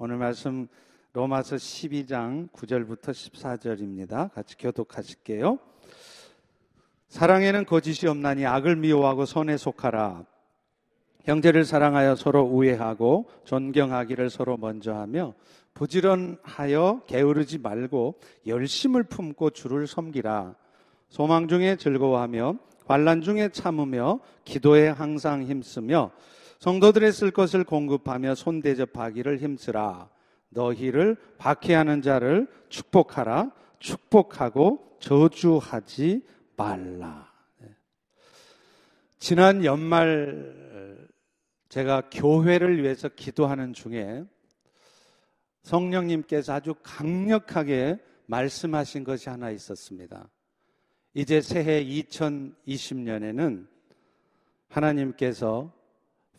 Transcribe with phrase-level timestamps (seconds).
[0.00, 0.68] 오늘 말씀
[1.12, 4.32] 로마서 12장 9절부터 14절입니다.
[4.32, 5.58] 같이 교독하실게요.
[7.08, 10.24] 사랑에는 거짓이 없나니 악을 미워하고 선에 속하라.
[11.24, 15.34] 형제를 사랑하여 서로 우애하고 존경하기를 서로 먼저 하며
[15.74, 20.54] 부지런하여 게으르지 말고 열심을 품고 주를 섬기라.
[21.08, 22.54] 소망 중에 즐거워하며
[22.86, 26.12] 환란 중에 참으며 기도에 항상 힘쓰며
[26.58, 30.10] 성도들의 쓸 것을 공급하며 손 대접하기를 힘쓰라.
[30.50, 33.52] 너희를 박해하는 자를 축복하라.
[33.78, 36.24] 축복하고 저주하지
[36.56, 37.32] 말라.
[37.58, 37.68] 네.
[39.18, 41.08] 지난 연말
[41.68, 44.24] 제가 교회를 위해서 기도하는 중에
[45.62, 50.28] 성령님께서 아주 강력하게 말씀하신 것이 하나 있었습니다.
[51.14, 53.66] 이제 새해 2020년에는
[54.68, 55.72] 하나님께서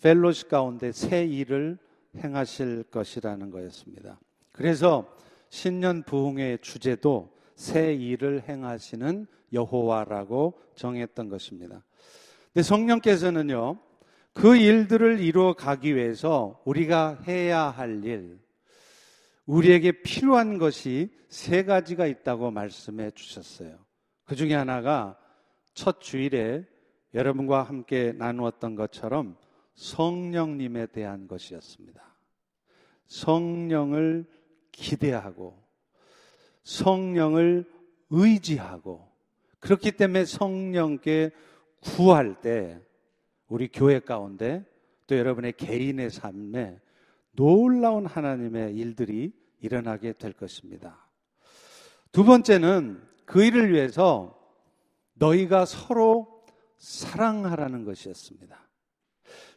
[0.02, 1.78] 펠로시 가운데 새 일을
[2.18, 4.20] 행하실 것이라는 거였습니다.
[4.52, 5.08] 그래서
[5.50, 11.84] 신년 부흥의 주제도 새 일을 행하시는 여호와라고 정했던 것입니다.
[12.54, 13.80] 근데 성령께서는요,
[14.34, 18.40] 그 일들을 이루어 가기 위해서 우리가 해야 할 일,
[19.46, 23.78] 우리에게 필요한 것이 세 가지가 있다고 말씀해 주셨어요.
[24.26, 25.18] 그 중에 하나가
[25.74, 26.66] 첫 주일에
[27.14, 29.36] 여러분과 함께 나누었던 것처럼
[29.80, 32.04] 성령님에 대한 것이었습니다.
[33.06, 34.26] 성령을
[34.74, 35.58] 기대하고
[36.64, 37.66] 성령을
[38.10, 39.10] 의지하고
[39.60, 41.32] 그렇기 때문에 성령께
[41.80, 42.82] 구할 때
[43.48, 44.66] 우리 교회 가운데
[45.08, 46.82] 또 여러분의 개인의 삶에
[47.32, 51.10] 놀라운 하나님의 일들이 일어나게 될 것입니다.
[52.12, 54.38] 두 번째는 그 일을 위해서
[55.14, 56.44] 너희가 서로
[56.78, 58.69] 사랑하라는 것이었습니다.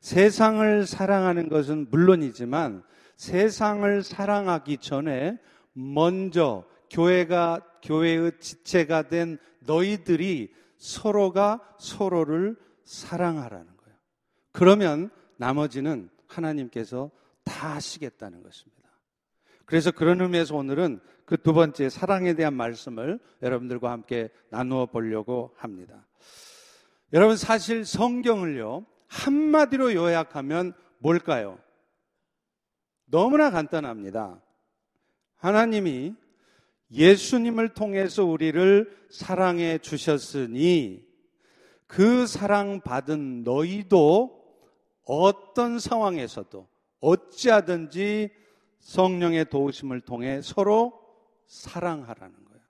[0.01, 2.83] 세상을 사랑하는 것은 물론이지만
[3.17, 5.39] 세상을 사랑하기 전에
[5.73, 13.99] 먼저 교회가 교회의 지체가 된 너희들이 서로가 서로를 사랑하라는 거예요.
[14.53, 17.11] 그러면 나머지는 하나님께서
[17.45, 18.83] 다 하시겠다는 것입니다.
[19.65, 26.07] 그래서 그런 의미에서 오늘은 그 두 번째 사랑에 대한 말씀을 여러분들과 함께 나누어 보려고 합니다.
[27.15, 31.59] 여러분 사실 성경을요 한마디로 요약하면 뭘까요?
[33.05, 34.41] 너무나 간단합니다.
[35.37, 36.15] 하나님이
[36.91, 41.07] 예수님을 통해서 우리를 사랑해 주셨으니
[41.87, 44.43] 그 사랑 받은 너희도
[45.05, 46.67] 어떤 상황에서도
[47.01, 48.31] 어찌하든지
[48.81, 50.99] 성령의 도우심을 통해 서로
[51.47, 52.63] 사랑하라는 거예요.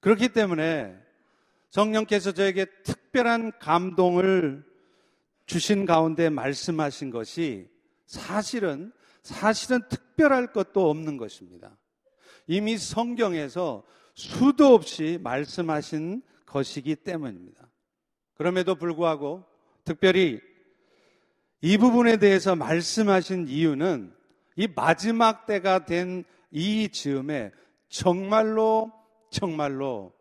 [0.00, 0.94] 그렇기 때문에
[1.70, 4.71] 성령께서 저에게 특별한 감동을
[5.52, 7.68] 주신 가운데 말씀하신 것이
[8.06, 8.92] 사실은
[9.22, 11.76] 사실은 특별할 것도 없는 것입니다.
[12.46, 17.68] 이미 성경에서 수도 없이 말씀하신 것이기 때문입니다.
[18.34, 19.44] 그럼에도 불구하고
[19.84, 20.40] 특별히
[21.60, 24.12] 이 부분에 대해서 말씀하신 이유는
[24.56, 27.50] 이 마지막 때가 된 이 즈음에
[27.88, 28.92] 정말로
[29.30, 30.12] 정말로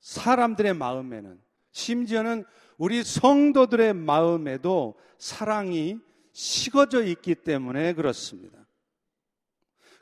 [0.00, 1.40] 사람들의 마음에는
[1.72, 2.44] 심지어는
[2.82, 6.00] 우리 성도들의 마음에도 사랑이
[6.32, 8.58] 식어져 있기 때문에 그렇습니다.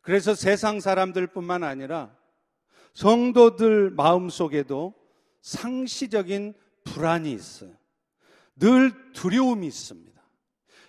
[0.01, 2.17] 그래서 세상 사람들뿐만 아니라
[2.95, 4.95] 성도들 마음 속에도
[5.43, 6.55] 상시적인
[6.85, 7.71] 불안이 있어요.
[8.57, 10.19] 늘 두려움이 있습니다.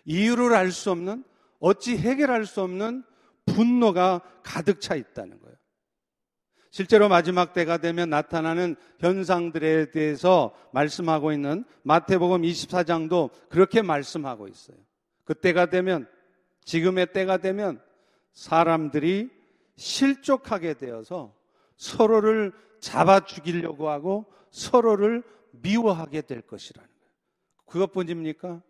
[0.05, 1.25] 이유를 알 수 없는,
[1.59, 3.03] 어찌 해결할 수 없는
[3.45, 5.50] 분노가 가득 차 있다는 거예요.
[6.71, 14.77] 실제로 마지막 때가 되면 나타나는 현상들에 대해서 말씀하고 있는 마태복음 24장도 그렇게 말씀하고 있어요.
[15.25, 16.07] 그때가 되면
[16.63, 17.81] 지금의 때가 되면
[18.31, 19.29] 사람들이
[19.75, 21.35] 실족하게 되어서
[21.75, 27.11] 서로를 잡아 죽이려고 하고 서로를 미워하게 될 것이라는 거예요.
[27.65, 28.61] 그것뿐입니까?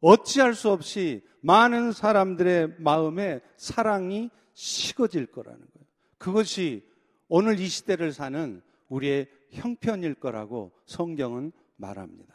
[0.00, 5.86] 어찌할 수 없이 많은 사람들의 마음에 사랑이 식어질 거라는 거예요.
[6.18, 6.91] 그것이
[7.34, 12.34] 오늘 이 시대를 사는 우리의 형편일 거라고 성경은 말합니다.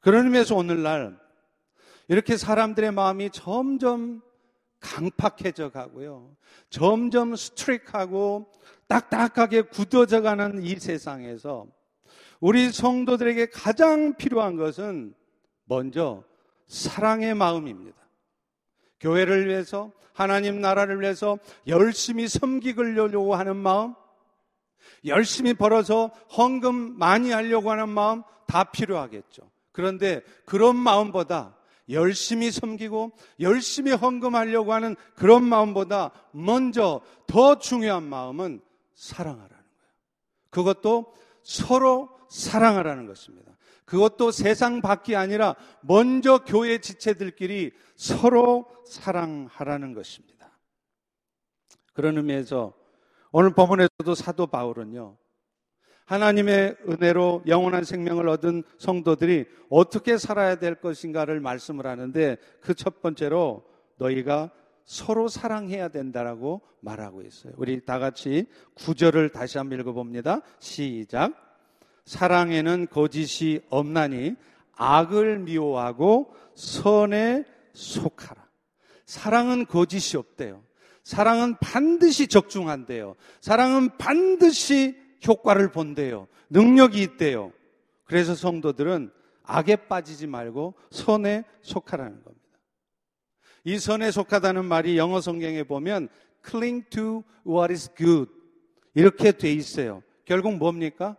[0.00, 1.18] 그런 의미에서 오늘날
[2.06, 4.22] 이렇게 사람들의 마음이 점점
[4.78, 6.36] 강팍해져 가고요.
[6.70, 8.52] 점점 스트릭하고
[8.86, 11.66] 딱딱하게 굳어져 가는 이 세상에서
[12.38, 15.16] 우리 성도들에게 가장 필요한 것은
[15.64, 16.22] 먼저
[16.68, 17.98] 사랑의 마음입니다.
[19.00, 23.96] 교회를 위해서 하나님 나라를 위해서 열심히 섬기려고 하는 마음,
[25.04, 29.42] 열심히 벌어서 헌금 많이 하려고 하는 마음 다 필요하겠죠.
[29.72, 31.56] 그런데 그런 마음보다
[31.90, 38.60] 열심히 섬기고 열심히 헌금하려고 하는 그런 마음보다 먼저 더 중요한 마음은
[38.94, 39.64] 사랑하라는 거예요.
[40.50, 43.52] 그것도 서로 사랑하라는 것입니다.
[43.84, 50.58] 그것도 세상 밖이 아니라 먼저 교회 지체들끼리 서로 사랑하라는 것입니다.
[51.94, 52.74] 그런 의미에서
[53.32, 55.16] 오늘 본문에서도 사도 바울은요.
[56.06, 63.64] 하나님의 은혜로 영원한 생명을 얻은 성도들이 어떻게 살아야 될 것인가를 말씀을 하는데 그 첫 번째로
[63.98, 64.50] 너희가
[64.86, 67.52] 서로 사랑해야 된다라고 말하고 있어요.
[67.58, 70.40] 우리 다 같이 구절을 다시 한번 읽어봅니다.
[70.60, 71.34] 시작.
[72.06, 74.34] 사랑에는 거짓이 없나니
[74.72, 78.48] 악을 미워하고 선에 속하라.
[79.04, 80.62] 사랑은 거짓이 없대요.
[81.08, 83.16] 사랑은 반드시 적중한대요.
[83.40, 84.94] 사랑은 반드시
[85.26, 86.28] 효과를 본대요.
[86.50, 87.50] 능력이 있대요.
[88.04, 89.10] 그래서 성도들은
[89.42, 92.58] 악에 빠지지 말고 선에 속하라는 겁니다.
[93.64, 96.10] 이 선에 속하다는 말이 영어 성경에 보면
[96.46, 98.30] cling to what is good
[98.92, 100.02] 이렇게 돼 있어요.
[100.26, 101.16] 결국 뭡니까?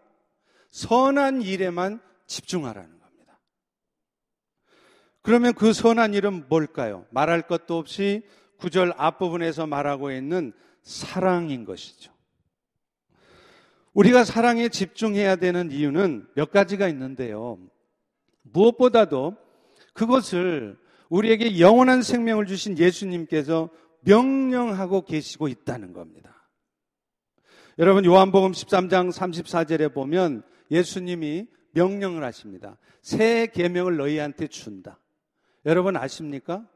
[0.69, 3.39] 선한 일에만 집중하라는 겁니다.
[5.23, 7.07] 그러면 그 선한 일은 뭘까요?
[7.09, 8.21] 말할 것도 없이
[8.59, 12.11] 구절 앞부분에서 말하고 있는 사랑인 것이죠.
[13.93, 17.57] 우리가 사랑에 집중해야 되는 이유는 몇 가지가 있는데요.
[18.43, 19.35] 무엇보다도
[19.93, 20.77] 그것을
[21.09, 23.69] 우리에게 영원한 생명을 주신 예수님께서
[24.01, 26.47] 명령하고 계시고 있다는 겁니다.
[27.77, 32.77] 여러분 요한복음 13장 34절에 보면 예수님이 명령을 하십니다.
[33.01, 34.99] 새 계명을 너희한테 준다.
[35.65, 36.67] 여러분 아십니까?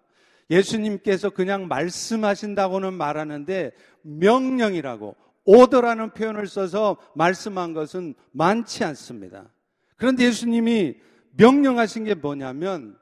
[0.49, 9.51] 예수님께서 그냥 말씀하신다고는 말하는데 명령이라고 오더라는 표현을 써서 말씀한 것은 많지 않습니다.
[9.95, 10.95] 그런데 예수님이
[11.31, 12.97] 명령하신 게 뭐냐면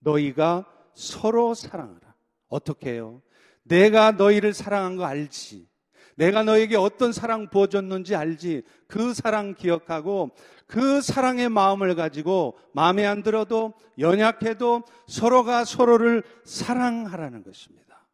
[0.00, 2.14] 너희가 서로 사랑하라.
[2.48, 3.22] 어떻게 해요?
[3.62, 5.68] 내가 너희를 사랑한 거 알지.
[6.16, 8.62] 내가 너에게 어떤 사랑 부어줬는지 알지.
[8.88, 10.30] 그 사랑 기억하고
[10.66, 18.06] 그 사랑의 마음을 가지고 마음에 안 들어도 연약해도 서로가 서로를 사랑하라는 것입니다.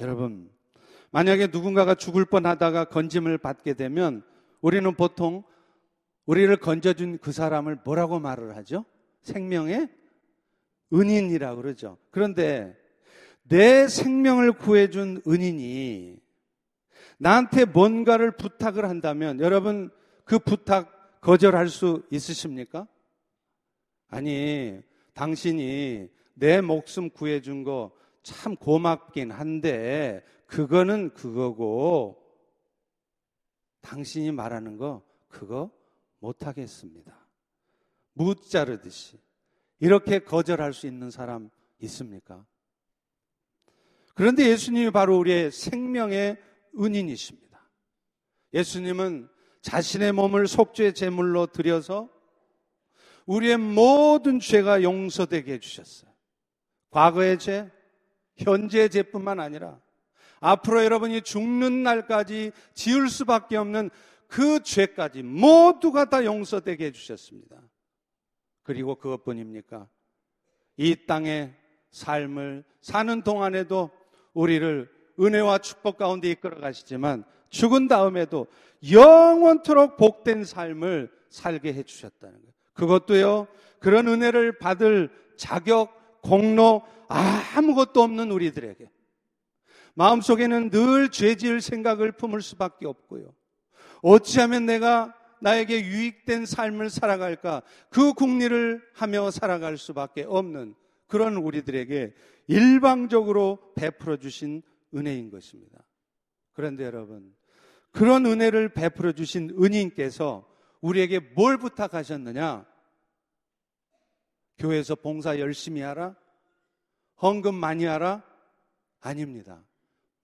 [0.00, 0.50] 여러분,
[1.10, 4.22] 만약에 누군가가 죽을 뻔 하다가 건짐을 받게 되면
[4.60, 5.42] 우리는 보통
[6.26, 8.84] 우리를 건져준 그 사람을 뭐라고 말을 하죠?
[9.22, 9.88] 생명의
[10.92, 11.98] 은인이라고 그러죠.
[12.10, 12.76] 그런데
[13.42, 16.20] 내 생명을 구해준 은인이
[17.20, 19.90] 나한테 뭔가를 부탁을 한다면 여러분
[20.24, 22.88] 그 부탁 거절할 수 있으십니까?
[24.08, 24.80] 아니,
[25.14, 32.22] 당신이 내 목숨 구해준 거 참 고맙긴 한데 그거는 그거고
[33.80, 35.70] 당신이 말하는 거 그거
[36.18, 37.16] 못하겠습니다.
[38.12, 39.18] 무 자르듯이
[39.78, 41.50] 이렇게 거절할 수 있는 사람
[41.80, 42.44] 있습니까?
[44.14, 46.36] 그런데 예수님이 바로 우리의 생명의
[46.78, 47.70] 은인이십니다.
[48.52, 49.28] 예수님은
[49.62, 52.08] 자신의 몸을 속죄 제물로 드려서
[53.26, 56.10] 우리의 모든 죄가 용서되게 해주셨어요.
[56.90, 57.70] 과거의 죄,
[58.36, 59.80] 현재의 죄뿐만 아니라
[60.40, 63.90] 앞으로 여러분이 죽는 날까지 지을 수밖에 없는
[64.26, 67.60] 그 죄까지 모두가 다 용서되게 해주셨습니다.
[68.62, 69.88] 그리고 그것뿐입니까?
[70.76, 71.54] 이 땅의
[71.90, 73.90] 삶을 사는 동안에도
[74.32, 74.88] 우리를
[75.20, 78.46] 은혜와 축복 가운데 이끌어 가시지만 죽은 다음에도
[78.90, 82.54] 영원토록 복된 삶을 살게 해 주셨다는 거예요.
[82.74, 83.46] 그것도요,
[83.78, 88.90] 그런 은혜를 받을 자격, 공로, 아무것도 없는 우리들에게
[89.94, 93.34] 마음속에는 늘 죄지을 생각을 품을 수밖에 없고요.
[94.02, 97.62] 어찌하면 내가 나에게 유익된 삶을 살아갈까?
[97.88, 100.74] 그 국리를 하며 살아갈 수밖에 없는
[101.06, 102.14] 그런 우리들에게
[102.46, 104.62] 일방적으로 베풀어 주신
[104.94, 105.84] 은혜인 것입니다.
[106.52, 107.34] 그런데 여러분,
[107.92, 110.48] 그런 은혜를 베풀어 주신 은인께서
[110.80, 112.66] 우리에게 뭘 부탁하셨느냐?
[114.58, 116.16] 교회에서 봉사 열심히 하라?
[117.22, 118.22] 헌금 많이 하라?
[119.00, 119.64] 아닙니다.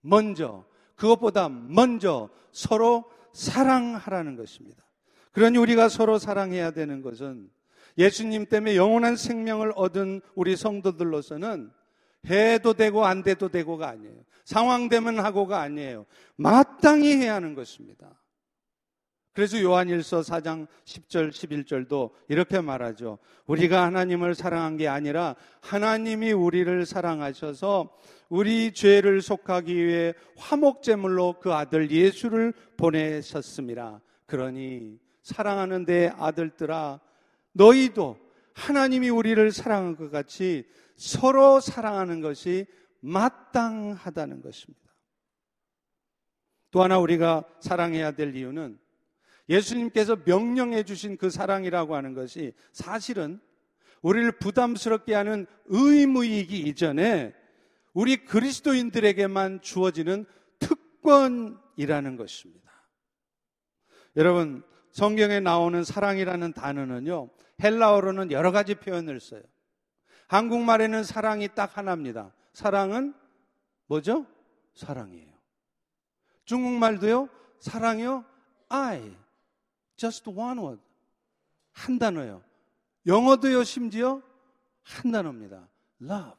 [0.00, 4.84] 먼저, 그것보다 먼저 서로 사랑하라는 것입니다.
[5.32, 7.50] 그러니 우리가 서로 사랑해야 되는 것은
[7.98, 11.70] 예수님 때문에 영원한 생명을 얻은 우리 성도들로서는
[12.28, 14.24] 해도 되고 안 돼도 되고가 아니에요.
[14.44, 16.06] 상황되면 하고가 아니에요.
[16.36, 18.20] 마땅히 해야 하는 것입니다.
[19.36, 23.18] 그래서 요한일서 4장 10절 11절도 이렇게 말하죠.
[23.46, 27.94] 우리가 하나님을 사랑한 게 아니라 하나님이 우리를 사랑하셔서
[28.30, 34.00] 우리 죄를 속하기 위해 화목 제물로 그 아들 예수를 보내셨습니다.
[34.24, 37.00] 그러니 사랑하는 내 아들들아
[37.52, 38.16] 너희도
[38.54, 40.64] 하나님이 우리를 사랑한 것 같이
[40.96, 42.66] 서로 사랑하는 것이
[43.00, 44.86] 마땅하다는 것입니다.
[46.70, 48.78] 또 하나 우리가 사랑해야 될 이유는
[49.48, 53.40] 예수님께서 명령해 주신 그 사랑이라고 하는 것이 사실은
[54.02, 57.34] 우리를 부담스럽게 하는 의무이기 이전에
[57.92, 60.26] 우리 그리스도인들에게만 주어지는
[60.58, 62.66] 특권이라는 것입니다.
[64.16, 67.30] 여러분, 성경에 나오는 사랑이라는 단어는요,
[67.62, 69.42] 헬라어로는 여러 가지 표현을 써요.
[70.26, 72.32] 한국말에는 사랑이 딱 하나입니다.
[72.52, 73.14] 사랑은
[73.86, 74.26] 뭐죠?
[74.74, 75.32] 사랑이에요.
[76.44, 77.28] 중국말도요,
[77.60, 78.24] 사랑이요,
[78.68, 79.16] I.
[79.96, 80.82] Just one word.
[81.72, 82.42] 한 단어요.
[83.06, 84.22] 영어도요, 심지어
[84.82, 85.68] 한 단어입니다.
[86.02, 86.34] love.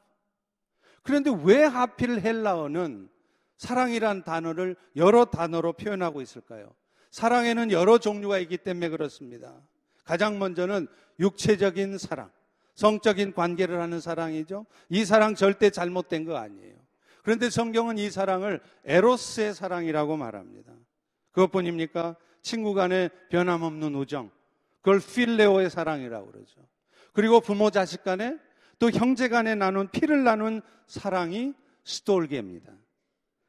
[1.04, 3.10] 그런데 왜 하필 헬라어는
[3.58, 6.74] 사랑이란 단어를 여러 단어로 표현하고 있을까요?
[7.12, 9.56] 사랑에는 여러 종류가 있기 때문에 그렇습니다.
[10.04, 10.88] 가장 먼저는
[11.20, 12.30] 육체적인 사랑,
[12.78, 14.68] 성적인 관계를 하는 사랑이죠.
[14.90, 16.76] 이 사랑 절대 잘못된 거 아니에요.
[17.24, 20.72] 그런데 성경은 이 사랑을 에로스의 사랑이라고 말합니다.
[21.32, 22.16] 그것뿐입니까?
[22.44, 24.30] 친구 간의 변함없는 우정.
[24.82, 26.62] 그걸 필레오의 사랑이라고 그러죠.
[27.14, 28.38] 그리고 부모 자식 간에
[28.78, 31.54] 또 형제 간에 나눈 피를 나눈 사랑이
[31.84, 32.72] 스톨게입니다.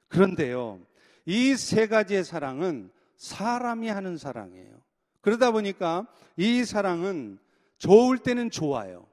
[0.08, 0.80] 그런데요,
[1.26, 4.80] 이 세 가지의 사랑은 사람이 하는 사랑이에요.
[5.20, 6.06] 그러다 보니까
[6.38, 7.38] 이 사랑은
[7.76, 9.06] 좋을 때는 좋아요.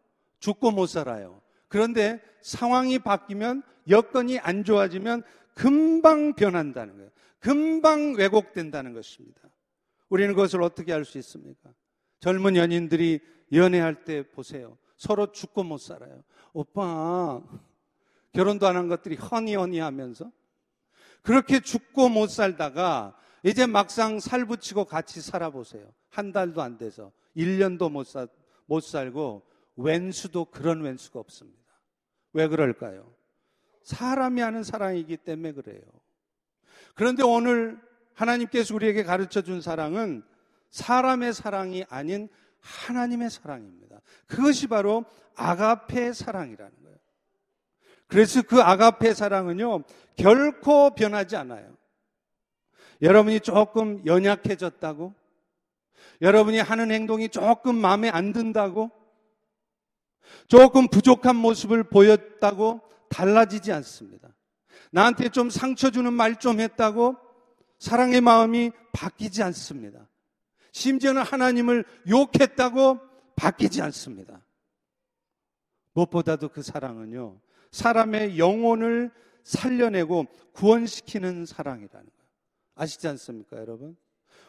[0.46, 1.42] 죽고 못 살아요.
[1.68, 5.24] 그런데 상황이 바뀌면 여건이 안 좋아지면
[5.56, 7.10] 금방 변한다는 거예요.
[7.40, 9.42] 금방 왜곡된다는 것입니다.
[10.08, 11.72] 우리는 그것을 어떻게 할수 있습니까?
[12.20, 13.22] 젊은 연인들이
[13.54, 14.78] 연애할 때 보세요.
[14.98, 16.24] 서로 죽고 못 살아요.
[16.54, 17.42] 오빠,
[18.34, 20.32] 결혼도 안 한 것들이 허니허니 하면서
[21.24, 25.92] 그렇게 죽고 못 살다가 이제 막상 살 붙이고 같이 살아보세요.
[26.10, 28.28] 한 달도 안 돼서 1년도 못, 사,
[28.68, 31.64] 못 살고 왼수도 그런 왼수가 없습니다.
[32.34, 33.14] 왜 그럴까요?
[33.84, 35.82] 사람이 하는 사랑이기 때문에 그래요.
[36.96, 37.80] 그런데 오늘
[38.14, 40.24] 하나님께서 우리에게 가르쳐 준 사랑은
[40.70, 42.30] 사람의 사랑이 아닌
[42.60, 44.02] 하나님의 사랑입니다.
[44.28, 45.06] 그것이 바로
[45.36, 46.98] 아가페 사랑이라는 거예요.
[48.08, 49.84] 그래서 그 아가페 사랑은요,
[50.16, 51.76] 결코 변하지 않아요.
[53.02, 55.14] 여러분이 조금 연약해졌다고?
[56.22, 58.92] 여러분이 하는 행동이 조금 마음에 안 든다고?
[60.48, 64.30] 조금 부족한 모습을 보였다고 달라지지 않습니다.
[64.92, 67.18] 나한테 좀 상처 주는 말 좀 했다고
[67.80, 70.08] 사랑의 마음이 바뀌지 않습니다.
[70.72, 73.00] 심지어는 하나님을 욕했다고
[73.36, 74.46] 바뀌지 않습니다.
[75.94, 77.40] 무엇보다도 그 사랑은요,
[77.72, 79.12] 사람의 영혼을
[79.44, 82.30] 살려내고 구원시키는 사랑이라는 거예요.
[82.76, 83.96] 아시지 않습니까, 여러분?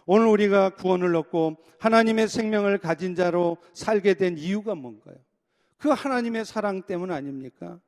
[0.06, 5.16] 오늘 우리가 구원을 얻고 하나님의 생명을 가진 자로 살게 된 이유가 뭔가요?
[5.86, 7.78] 그 하나님의 사랑 때문 아닙니까?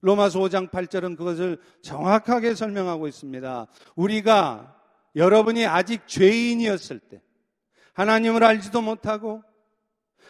[0.00, 3.66] 로마서 5장 8절은 그것을 정확하게 설명하고 있습니다.
[3.96, 4.80] 우리가
[5.16, 7.20] 여러분이 아직 죄인이었을 때,
[7.94, 9.42] 하나님을 알지도 못하고,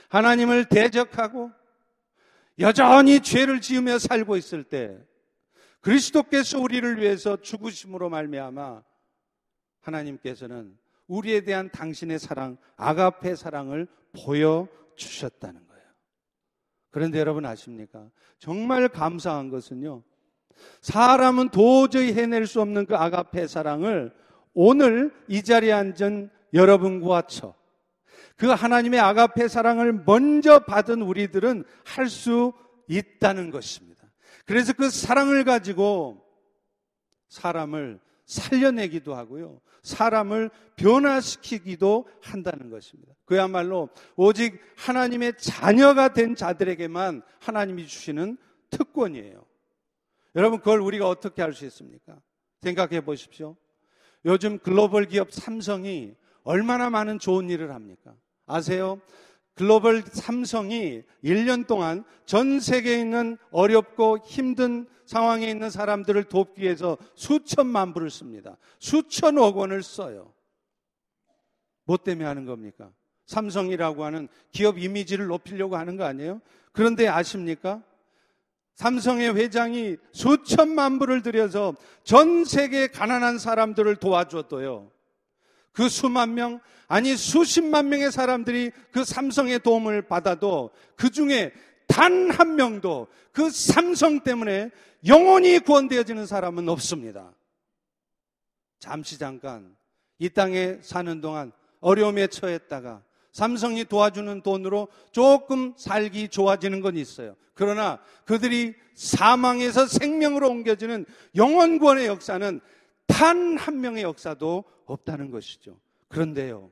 [0.09, 1.51] 하나님을 대적하고,
[2.61, 4.99] 여전히 죄를 지으며 살고 있을 때,
[5.83, 8.83] 그리스도께서 우리를 위해서 죽으심으로 말미암아
[9.83, 15.66] 하나님께서는 우리에 대한 당신의 사랑, 아가페 사랑을 보여 주셨다는.
[16.97, 18.09] 그런데 여러분 아십니까?
[18.39, 20.03] 정말 감사한 것은요.
[20.81, 24.15] 사람은 도저히 해낼 수 없는 그 아가페 사랑을
[24.55, 27.53] 오늘 이 자리에 앉은 여러분과 저,
[28.39, 32.55] 그 하나님의 아가페 사랑을 먼저 받은 우리들은 할 수
[32.89, 34.11] 있다는 것입니다.
[34.47, 36.25] 그래서 그 사랑을 가지고
[37.29, 39.61] 사람을 살려내기도 하고요.
[39.87, 43.15] 사람을 변화시키기도 한다는 것입니다.
[43.25, 48.37] 그야말로 오직 하나님의 자녀가 된 자들에게만 하나님이 주시는
[48.71, 49.45] 특권이에요.
[50.35, 52.19] 여러분, 그걸 우리가 어떻게 할수 있습니까?
[52.63, 53.57] 생각해 보십시오.
[54.25, 58.15] 요즘 글로벌 기업 삼성이 얼마나 많은 좋은 일을 합니까?
[58.45, 59.01] 아세요?
[59.57, 67.95] 글로벌 삼성이 1년 동안 전 세계에 있는 어렵고 힘든 상황에 있는 사람들을 돕기 위해서 수천만
[67.95, 68.59] 불을 씁니다.
[68.79, 70.35] 수천억 원을 써요.
[71.85, 72.91] 뭐 때문에 하는 겁니까?
[73.25, 76.43] 삼성이라고 하는 기업 이미지를 높이려고 하는 거 아니에요?
[76.73, 77.83] 그런데 아십니까?
[78.75, 84.91] 삼성의 회장이 수천만 불을 들여서 전 세계 가난한 사람들을 도와줬어요.
[85.77, 91.53] 그 수만 명, 아니 수십만 명의 사람들이 그 삼성의 도움을 받아도 그 중에
[91.87, 94.71] 단 한 명도 그 삼성 때문에
[95.07, 97.35] 영원히 구원되어지는 사람은 없습니다.
[98.81, 99.77] 잠시 잠깐
[100.19, 103.03] 이 땅에 사는 동안 어려움에 처했다가
[103.33, 107.37] 삼성이 도와주는 돈으로 조금 살기 좋아지는 건 있어요.
[107.53, 111.05] 그러나 그들이 사망에서 생명으로 옮겨지는
[111.35, 112.61] 영원 구원의 역사는
[113.07, 115.79] 단 한 명의 역사도 없다는 것이죠.
[116.09, 116.71] 그런데요.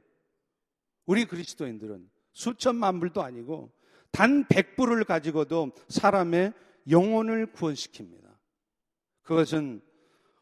[1.07, 3.71] 우리 그리스도인들은 수천만 불도 아니고
[4.11, 6.53] 단 백불을 가지고도 사람의
[6.91, 8.25] 영혼을 구원시킵니다.
[9.23, 9.81] 그것은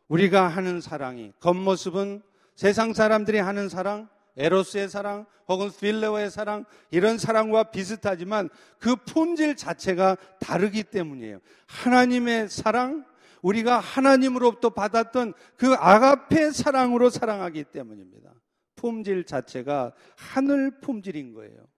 [0.08, 2.22] 우리가 하는 사랑이 겉모습은
[2.54, 8.48] 세상 사람들이 하는 사랑, 에로스의 사랑 혹은 필레오의 사랑 이런 사랑과 비슷하지만
[8.78, 11.40] 그 품질 자체가 다르기 때문이에요.
[11.66, 13.04] 하나님의 사랑
[13.42, 18.32] 우리가 하나님으로부터 받았던 그 아가페 사랑으로 사랑하기 때문입니다.
[18.76, 21.68] 품질 자체가 하늘 품질인 거예요.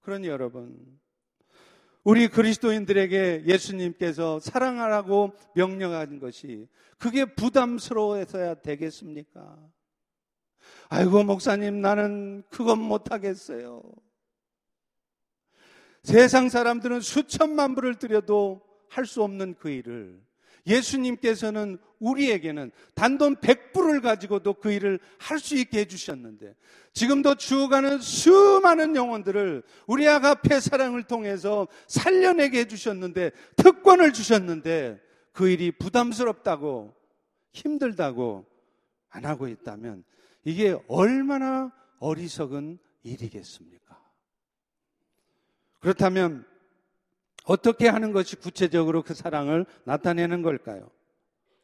[0.00, 0.98] 그러니 여러분
[2.02, 6.66] 우리 그리스도인들에게 예수님께서 사랑하라고 명령한 것이
[6.98, 9.58] 그게 부담스러워서야 되겠습니까?
[10.88, 13.82] 아이고, 목사님, 나는 그건 못하겠어요.
[16.02, 20.20] 세상 사람들은 수천만 불을 들여도 할 수 없는 그 일을
[20.66, 26.54] 예수님께서는 우리에게는 단돈 100불을 가지고도 그 일을 할 수 있게 해주셨는데
[26.92, 35.00] 지금도 죽어가는 수많은 영혼들을 우리 아가페 사랑을 통해서 살려내게 해주셨는데 특권을 주셨는데
[35.32, 36.94] 그 일이 부담스럽다고
[37.52, 38.46] 힘들다고
[39.08, 40.04] 안 하고 있다면
[40.44, 44.00] 이게 얼마나 어리석은 일이겠습니까?
[45.80, 46.44] 그렇다면
[47.50, 50.88] 어떻게 하는 것이 구체적으로 그 사랑을 나타내는 걸까요?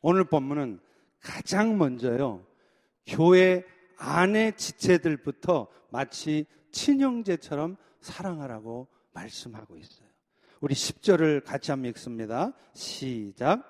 [0.00, 0.80] 오늘 본문은
[1.20, 2.44] 가장 먼저요,
[3.06, 3.64] 교회
[3.96, 10.08] 안의 지체들부터 마치 친형제처럼 사랑하라고 말씀하고 있어요.
[10.60, 12.52] 우리 10절을 같이 한번 읽습니다.
[12.72, 13.62] 시작.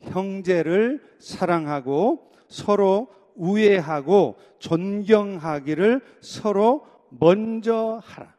[0.00, 8.33] 형제를 사랑하고 서로 우애하고 존경하기를 서로 먼저 하라.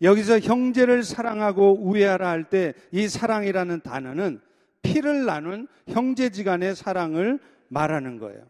[0.00, 4.40] 여기서 형제를 사랑하고 우애하라 할 때 이 사랑이라는 단어는
[4.82, 7.38] 피를 나눈 형제지간의 사랑을
[7.68, 8.46] 말하는 거예요.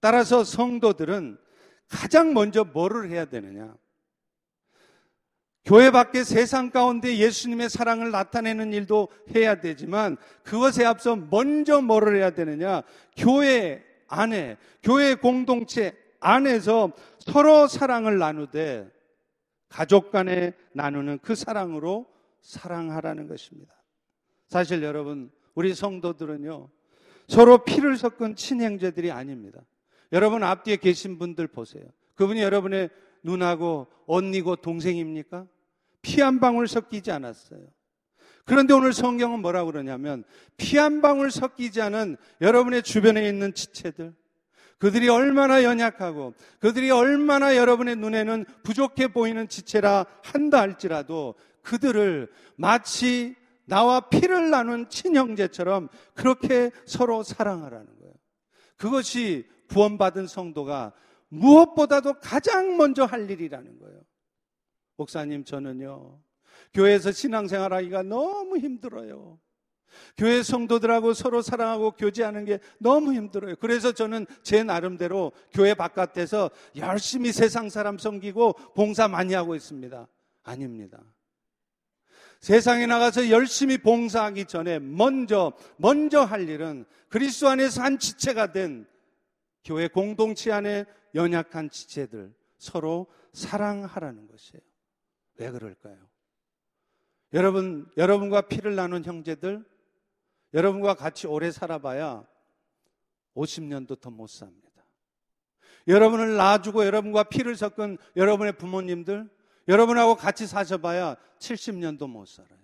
[0.00, 1.38] 따라서 성도들은
[1.88, 3.74] 가장 먼저 뭐를 해야 되느냐?
[5.64, 12.30] 교회 밖에 세상 가운데 예수님의 사랑을 나타내는 일도 해야 되지만 그것에 앞서 먼저 뭐를 해야
[12.30, 12.82] 되느냐?
[13.16, 18.90] 교회 안에, 교회 공동체 안에서 서로 사랑을 나누되
[19.72, 22.06] 가족 간에 나누는 그 사랑으로
[22.42, 23.74] 사랑하라는 것입니다.
[24.46, 26.68] 사실 여러분, 우리 성도들은요,
[27.26, 29.62] 서로 피를 섞은 친형제들이 아닙니다.
[30.12, 31.84] 여러분 앞뒤에 계신 분들 보세요.
[32.16, 32.90] 그분이 여러분의
[33.22, 35.46] 누나고 언니고 동생입니까?
[36.02, 37.60] 피 한 방울 섞이지 않았어요.
[38.44, 40.24] 그런데 오늘 성경은 뭐라고 그러냐면
[40.58, 44.12] 피 한 방울 섞이지 않은 여러분의 주변에 있는 지체들
[44.82, 54.00] 그들이 얼마나 연약하고 그들이 얼마나 여러분의 눈에는 부족해 보이는 지체라 한다 할지라도 그들을 마치 나와
[54.00, 58.12] 피를 나눈 친형제처럼 그렇게 서로 사랑하라는 거예요.
[58.76, 60.92] 그것이 구원받은 성도가
[61.28, 64.00] 무엇보다도 가장 먼저 할 일이라는 거예요.
[64.96, 66.20] 목사님, 저는요,
[66.74, 69.38] 교회에서 신앙생활 하기가 너무 힘들어요.
[70.16, 73.56] 교회 성도들하고 서로 사랑하고 교제하는 게 너무 힘들어요.
[73.56, 80.06] 그래서 저는 제 나름대로 교회 바깥에서 열심히 세상 사람 섬기고 봉사 많이 하고 있습니다.
[80.42, 81.02] 아닙니다.
[82.40, 88.86] 세상에 나가서 열심히 봉사하기 전에 먼저, 먼저 할 일은 그리스도 안에서 한 지체가 된
[89.64, 94.62] 교회 공동체 안에 연약한 지체들 서로 사랑하라는 것이에요.
[95.36, 95.96] 왜 그럴까요?
[97.32, 99.64] 여러분, 여러분과 피를 나눈 형제들,
[100.54, 102.26] 여러분과 같이 오래 살아봐야
[103.34, 104.62] 50년도 더 못 삽니다.
[105.88, 109.28] 여러분을 낳아주고 여러분과 피를 섞은 여러분의 부모님들,
[109.68, 112.60] 여러분하고 같이 사셔봐야 70년도 못 살아요.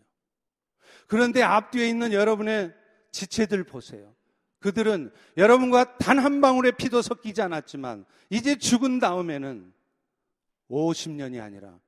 [1.07, 2.74] 그런데 앞뒤에 있는 여러분의
[3.11, 4.14] 지체들 보세요.
[4.61, 9.72] 그들은 여러분과 단 한 방울의 피도 섞이지 않았지만 이제 죽은 다음에는
[10.70, 11.79] 50년이 아니라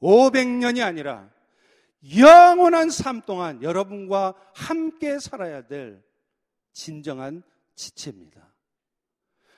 [0.00, 1.30] 500년이 아니라
[2.18, 6.02] 영원한 삶 동안 여러분과 함께 살아야 될
[6.72, 7.42] 진정한
[7.74, 8.52] 지체입니다.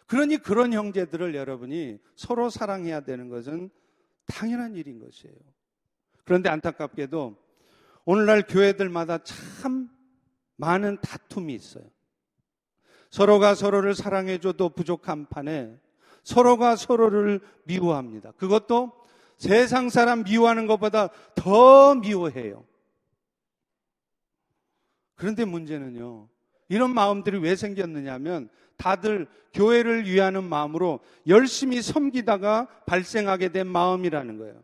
[0.06, 3.70] 그러니 그런 형제들을 여러분이 서로 사랑해야 되는 것은
[4.26, 5.34] 당연한 일인 것이에요.
[6.24, 7.36] 그런데 안타깝게도
[8.04, 9.88] 오늘날 교회들마다 참
[10.56, 11.84] 많은 다툼이 있어요.
[13.10, 15.78] 서로가 서로를 사랑해줘도 부족한 판에
[16.22, 18.32] 서로가 서로를 미워합니다.
[18.32, 18.92] 그것도
[19.38, 22.64] 세상 사람 미워하는 것보다 더 미워해요.
[25.16, 26.28] 그런데 문제는요.
[26.68, 34.62] 이런 마음들이 왜 생겼느냐면 다들 교회를 위하는 마음으로 열심히 섬기다가 발생하게 된 마음이라는 거예요.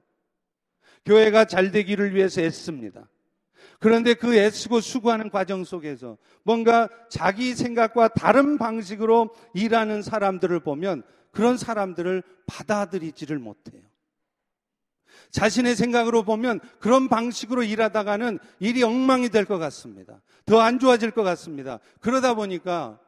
[1.05, 3.09] 교회가 잘 되기를 위해서 애씁니다.
[3.79, 11.57] 그런데 그 애쓰고 수고하는 과정 속에서 뭔가 자기 생각과 다른 방식으로 일하는 사람들을 보면 그런
[11.57, 13.83] 사람들을 받아들이지를 못해요.
[15.31, 20.21] 자신의 생각으로 보면 그런 방식으로 일하다가는 일이 엉망이 될 것 같습니다.
[20.47, 21.79] 더 안 좋아질 것 같습니다.
[22.01, 22.99] 그러다 보니까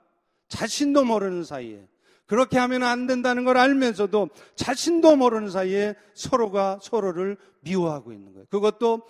[0.48, 1.86] 자신도 모르는 사이에
[2.26, 8.46] 그렇게 하면 안 된다는 걸 알면서도 자신도 모르는 사이에 서로가 서로를 미워하고 있는 거예요.
[8.48, 9.02] 그것도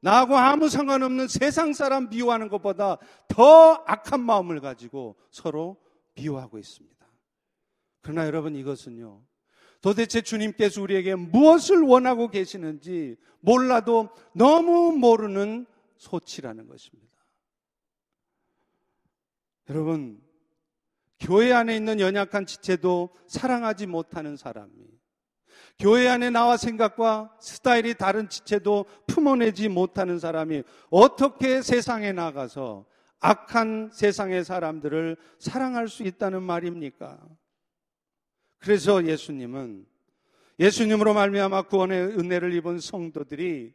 [0.00, 5.76] 나하고 아무 상관없는 세상 사람 미워하는 것보다 더 악한 마음을 가지고 서로
[6.14, 7.06] 미워하고 있습니다.
[8.00, 9.20] 그러나 여러분 이것은요.
[9.82, 15.66] 도대체 주님께서 우리에게 무엇을 원하고 계시는지 몰라도 너무 모르는
[15.96, 17.12] 소치라는 것입니다.
[19.68, 20.22] 여러분,
[21.20, 24.72] 교회 안에 있는 연약한 지체도 사랑하지 못하는 사람이
[25.78, 32.86] 교회 안에 나와 생각과 스타일이 다른 지체도 품어내지 못하는 사람이 어떻게 세상에 나가서
[33.20, 37.18] 악한 세상의 사람들을 사랑할 수 있다는 말입니까?
[38.62, 39.84] 그래서 예수님은
[40.60, 43.72] 예수님으로 말미암아 구원의 은혜를 입은 성도들이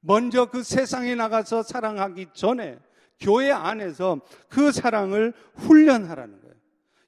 [0.00, 2.78] 먼저 그 세상에 나가서 사랑하기 전에
[3.18, 6.54] 교회 안에서 그 사랑을 훈련하라는 거예요.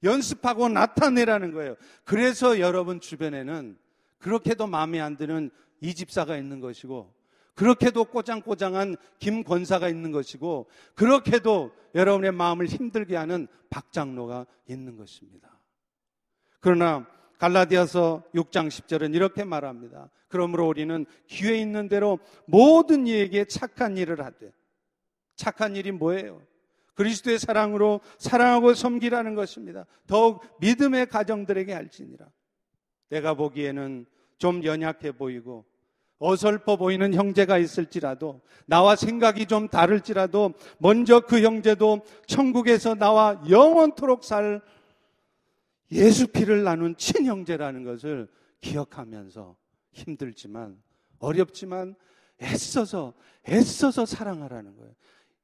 [0.03, 1.77] 연습하고 나타내라는 거예요.
[2.05, 3.79] 그래서 여러분 주변에는
[4.19, 7.15] 그렇게도 마음에 안 드는 이 집사가 있는 것이고
[7.55, 15.52] 그렇게도 꼬장꼬장한 김 권사가 있는 것이고 그렇게도 여러분의 마음을 힘들게 하는 박 장로가 있는 것입니다.
[16.62, 17.05] 그러나
[17.38, 20.09] 갈라디아서 6장 10절은 이렇게 말합니다.
[20.29, 24.53] 그러므로 우리는 기회 있는 대로 모든 이에게 착한 일을 하되
[25.35, 26.40] 착한 일이 뭐예요?
[26.94, 29.87] 그리스도의 사랑으로 사랑하고 섬기라는 것입니다.
[30.07, 32.27] 더욱 믿음의 가정들에게 할지니라.
[33.09, 34.07] 내가 보기에는
[34.38, 35.64] 좀 연약해 보이고
[36.18, 44.62] 어설퍼 보이는 형제가 있을지라도 나와 생각이 좀 다를지라도 먼저 그 형제도 천국에서 나와 영원토록 살
[45.93, 48.29] 예수 피를 나눈 친형제라는 것을
[48.61, 49.57] 기억하면서
[49.93, 50.83] 힘들지만
[51.19, 51.95] 어렵지만
[52.41, 53.15] 애써서
[53.49, 54.95] 애써서 사랑하라는 거예요.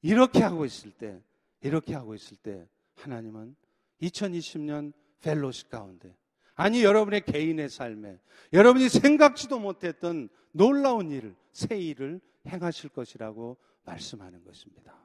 [0.01, 1.21] 이렇게 하고 있을 때
[1.61, 3.55] 이렇게 하고 있을 때 하나님은
[4.01, 6.15] 2020년 펠로시 가운데
[6.55, 8.19] 아니 여러분의 개인의 삶에
[8.51, 14.95] 여러분이 생각지도 못했던 놀라운 일을 새 일을 행하실 것이라고 말씀하는 것입니다.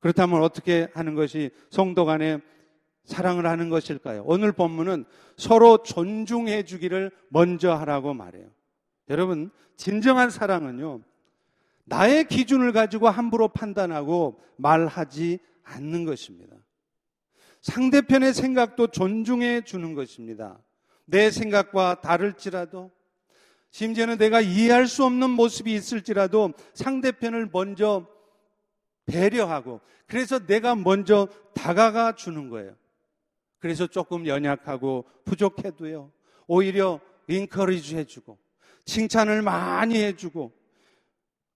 [0.00, 2.40] 그렇다면 어떻게 하는 것이 성도 간에
[3.04, 4.22] 사랑을 하는 것일까요?
[4.26, 5.04] 오늘 본문은
[5.36, 8.48] 서로 존중해 주기를 먼저 하라고 말해요.
[9.10, 11.02] 여러분, 진정한 사랑은요,
[11.84, 16.56] 나의 기준을 가지고 함부로 판단하고 말하지 않는 것입니다.
[17.60, 20.58] 상대편의 생각도 존중해 주는 것입니다.
[21.06, 22.90] 내 생각과 다를지라도
[23.70, 28.06] 심지어는 내가 이해할 수 없는 모습이 있을지라도 상대편을 먼저
[29.06, 32.74] 배려하고 그래서 내가 먼저 다가가 주는 거예요.
[33.64, 36.12] 그래서 조금 연약하고 부족해도요.
[36.46, 38.38] 오히려 인커리지 해주고
[38.84, 40.52] 칭찬을 많이 해주고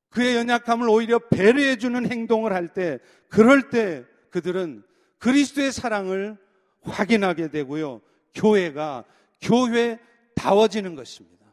[0.09, 4.85] 그의 연약함을 오히려 배려해주는 행동을 할 때 그럴 때 그들은
[5.19, 6.39] 그리스도의 사랑을
[6.81, 8.01] 확인하게 되고요.
[8.33, 9.05] 교회가
[9.43, 11.45] 교회다워지는 것입니다.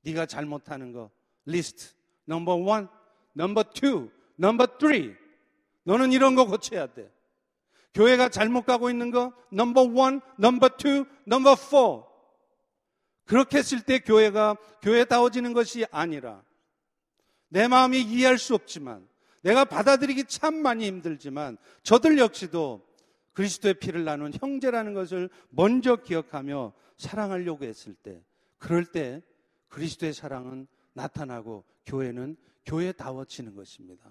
[0.00, 1.10] 네가 잘못하는 거
[1.44, 1.92] 리스트
[2.24, 2.88] number one,
[3.34, 5.14] number two, number three
[5.84, 7.14] 너는 이런 거 고쳐야 돼.
[7.96, 12.06] 교회가 잘못 가고 있는 거 number one, number two, number four.
[13.24, 16.44] 그렇게 했을 때 교회가 교회다워지는 것이 아니라
[17.48, 19.08] 내 마음이 이해할 수 없지만
[19.40, 22.86] 내가 받아들이기 참 많이 힘들지만 저들 역시도
[23.32, 28.22] 그리스도의 피를 나눈 형제라는 것을 먼저 기억하며 사랑하려고 했을 때
[28.58, 29.22] 그럴 때
[29.68, 34.04] 그리스도의 사랑은 나타나고 교회는 교회다워지는 것입니다.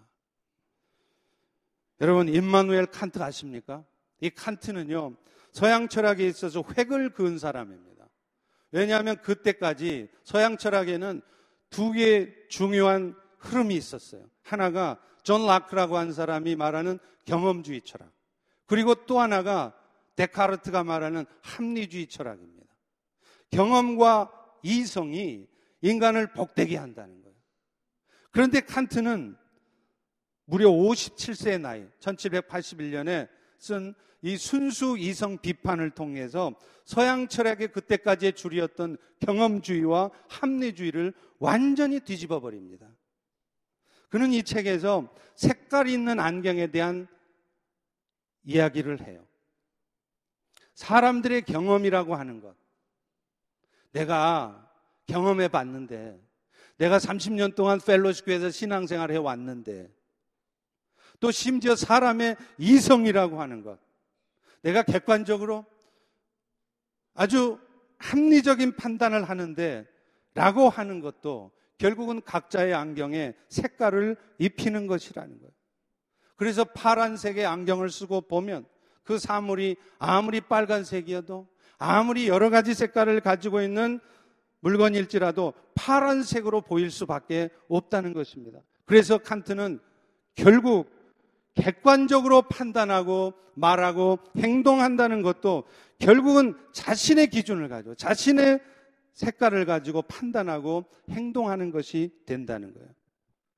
[2.01, 3.83] 여러분 임마누엘 칸트 아십니까?
[4.21, 5.15] 이 칸트는요
[5.51, 8.07] 서양 철학에 있어서 획을 그은 사람입니다.
[8.71, 11.21] 왜냐하면 그때까지 서양 철학에는
[11.69, 14.25] 두 개의 중요한 흐름이 있었어요.
[14.41, 18.11] 하나가 존 로크라고 한 사람이 말하는 경험주의 철학.
[18.65, 19.73] 그리고 또 하나가
[20.15, 22.65] 데카르트가 말하는 합리주의 철학입니다.
[23.51, 24.31] 경험과
[24.63, 25.47] 이성이
[25.81, 27.35] 인간을 복되게 한다는 거예요.
[28.31, 29.37] 그런데 칸트는
[30.45, 33.27] 무려 57세의 나이, 1781년에
[33.57, 42.87] 쓴 이 순수 이성 비판을 통해서 서양 철학의 그때까지의 줄이었던 경험주의와 합리주의를 완전히 뒤집어 버립니다.
[44.09, 47.07] 그는 이 책에서 색깔 있는 안경에 대한
[48.45, 49.23] 이야기를 해요.
[50.73, 52.55] 사람들의 경험이라고 하는 것.
[53.91, 54.71] 내가
[55.05, 56.19] 경험해 봤는데,
[56.77, 59.93] 내가 30년 동안 펠로시교에서 신앙생활 해 왔는데,
[61.19, 63.79] 또 심지어 사람의 이성이라고 하는 것.
[64.61, 65.65] 내가 객관적으로
[67.13, 67.59] 아주
[67.97, 69.87] 합리적인 판단을 하는데,
[70.33, 75.51] 라고 하는 것도 결국은 각자의 안경에 색깔을 입히는 것이라는 거예요.
[76.35, 78.65] 그래서 파란색의 안경을 쓰고 보면
[79.03, 81.47] 그 사물이 아무리 빨간색이어도
[81.77, 83.99] 아무리 여러 가지 색깔을 가지고 있는
[84.59, 88.59] 물건일지라도 파란색으로 보일 수밖에 없다는 것입니다.
[88.85, 89.79] 그래서 칸트는
[90.33, 90.89] 결국
[91.55, 95.63] 객관적으로 판단하고 말하고 행동한다는 것도
[95.97, 98.59] 결국은 자신의 기준을 가지고 자신의
[99.13, 102.89] 색깔을 가지고 판단하고 행동하는 것이 된다는 거예요.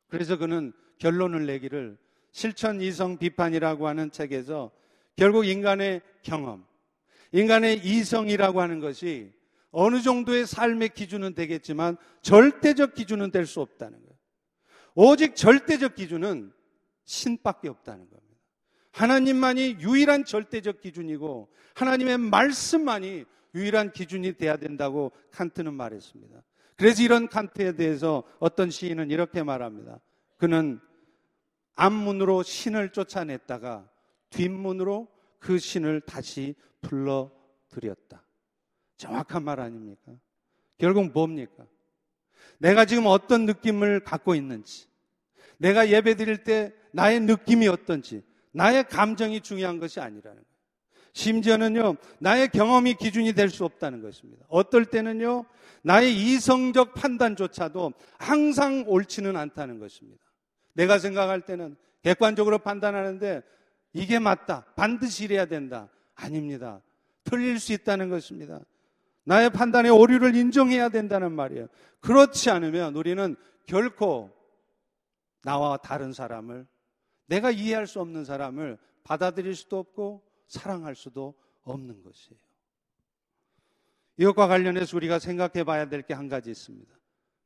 [0.07, 1.97] 그래서 그는 결론을 내기를
[2.31, 4.71] 실천 이성 비판이라고 하는 책에서
[5.15, 6.63] 결국 인간의 경험,
[7.31, 9.33] 인간의 이성이라고 하는 것이
[9.71, 14.13] 어느 정도의 삶의 기준은 되겠지만 절대적 기준은 될 수 없다는 거예요.
[14.93, 16.51] 오직 절대적 기준은
[17.07, 18.27] 신밖에 없다는 겁니다.
[18.91, 26.43] 하나님만이 유일한 절대적 기준이고 하나님의 말씀만이 유일한 기준이 돼야 된다고 칸트는 말했습니다.
[26.75, 29.99] 그래서 이런 칸트에 대해서 어떤 시인은 이렇게 말합니다.
[30.37, 30.79] 그는
[31.75, 33.89] 앞문으로 신을 쫓아냈다가
[34.29, 35.07] 뒷문으로
[35.39, 38.23] 그 신을 다시 불러들였다.
[38.97, 40.11] 정확한 말 아닙니까?
[40.77, 41.65] 결국 뭡니까?
[42.57, 44.87] 내가 지금 어떤 느낌을 갖고 있는지,
[45.57, 50.57] 내가 예배 드릴 때 나의 느낌이 어떤지, 나의 감정이 중요한 것이 아니라는 거예요.
[51.13, 54.43] 심지어는요, 나의 경험이 기준이 될 수 없다는 것입니다.
[54.49, 55.45] 어떨 때는요,
[55.83, 60.23] 나의 이성적 판단조차도 항상 옳지는 않다는 것입니다.
[60.73, 63.43] 내가 생각할 때는 객관적으로 판단하는데
[63.93, 64.65] 이게 맞다.
[64.75, 65.89] 반드시 이래야 된다.
[66.15, 66.81] 아닙니다.
[67.25, 68.59] 틀릴 수 있다는 것입니다.
[69.23, 71.67] 나의 판단의 오류를 인정해야 된다는 말이에요.
[71.99, 73.35] 그렇지 않으면 우리는
[73.67, 74.31] 결코
[75.43, 76.65] 나와 다른 사람을
[77.27, 82.39] 내가 이해할 수 없는 사람을 받아들일 수도 없고 사랑할 수도 없는 것이에요.
[84.17, 86.91] 이것과 관련해서 우리가 생각해 봐야 될 게 한 가지 있습니다.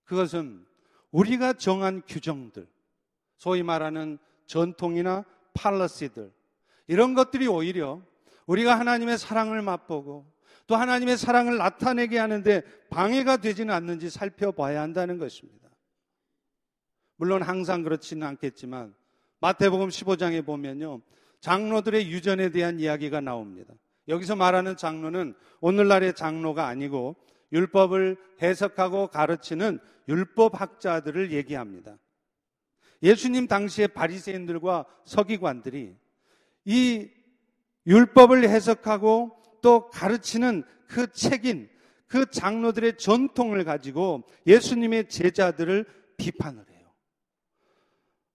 [0.05, 0.65] 그것은
[1.11, 2.67] 우리가 정한 규정들,
[3.37, 6.31] 소위 말하는 전통이나 팔러시들,
[6.87, 8.01] 이런 것들이 오히려
[8.45, 10.25] 우리가 하나님의 사랑을 맛보고
[10.67, 15.69] 또 하나님의 사랑을 나타내게 하는데 방해가 되지는 않는지 살펴봐야 한다는 것입니다.
[17.17, 18.95] 물론 항상 그렇지는 않겠지만
[19.41, 21.01] 마태복음 15장에 보면요.
[21.41, 23.73] 장로들의 유전에 대한 이야기가 나옵니다.
[24.07, 27.15] 여기서 말하는 장로는 오늘날의 장로가 아니고
[27.51, 31.97] 율법을 해석하고 가르치는 율법학자들을 얘기합니다.
[33.03, 35.95] 예수님 당시의 바리새인들과 서기관들이
[36.65, 37.09] 이
[37.87, 41.69] 율법을 해석하고 또 가르치는 그 책인
[42.07, 45.85] 그 장로들의 전통을 가지고 예수님의 제자들을
[46.17, 46.70] 비판을 해요.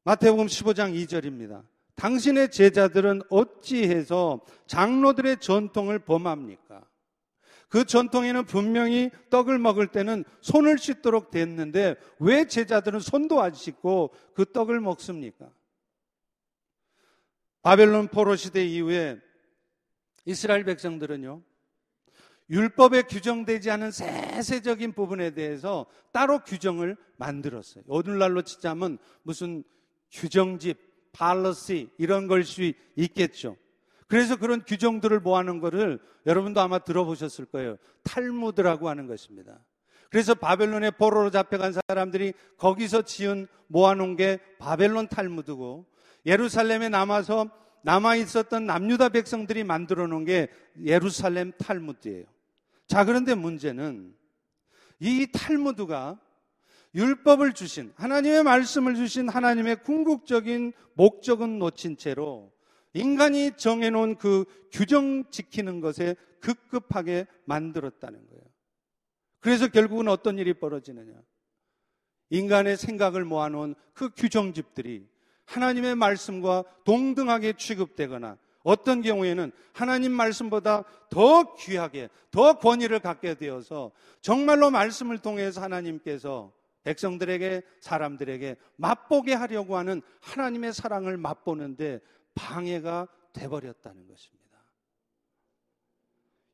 [0.07, 1.65] 마태복음 15장 2절입니다.
[1.97, 6.87] 당신의 제자들은 어찌해서 장로들의 전통을 범합니까?
[7.69, 14.45] 그 전통에는 분명히 떡을 먹을 때는 손을 씻도록 됐는데 왜 제자들은 손도 안 씻고 그
[14.53, 15.51] 떡을 먹습니까?
[17.63, 19.19] 바벨론 포로 시대 이후에
[20.25, 21.43] 이스라엘 백성들은요,
[22.49, 27.83] 율법에 규정되지 않은 세세적인 부분에 대해서 따로 규정을 만들었어요.
[27.89, 29.65] 오늘날로 치자면 무슨
[30.13, 30.79] 규정집,
[31.13, 33.57] 팔러시 이런 걸 수 있겠죠.
[34.09, 37.77] 그래서 그런 규정들을 모아놓은 거를 여러분도 아마 들어보셨을 거예요.
[38.05, 39.59] 탈무드라고 하는 것입니다.
[40.11, 45.87] 그래서 바벨론의 포로로 잡혀간 사람들이 거기서 지은 모아놓은 게 바벨론 탈무드고
[46.25, 47.51] 예루살렘에 남아서
[47.83, 50.49] 남아 있었던 남유다 백성들이 만들어 놓은 게
[50.85, 52.25] 예루살렘 탈무드예요.
[52.87, 54.15] 자, 그런데 문제는
[55.01, 56.19] 이 탈무드가
[56.97, 62.53] 율법을 주신 하나님의 말씀을 주신 하나님의 궁극적인 목적은 놓친 채로
[62.95, 68.43] 인간이 정해놓은 그 규정 지키는 것에 급급하게 만들었다는 거예요.
[69.41, 71.13] 그래서 결국은 어떤 일이 벌어지느냐.
[72.31, 75.07] 인간의 생각을 모아놓은 그 규정집들이
[75.45, 84.71] 하나님의 말씀과 동등하게 취급되거나 어떤 경우에는 하나님 말씀보다 더 귀하게, 더 권위를 갖게 되어서 정말로
[84.71, 86.56] 말씀을 통해서 하나님께서
[86.87, 92.01] 백성들에게, 사람들에게 맛보게 하려고 하는 하나님의 사랑을 맛보는데
[92.37, 94.47] 방해가 돼버렸다는 것입니다.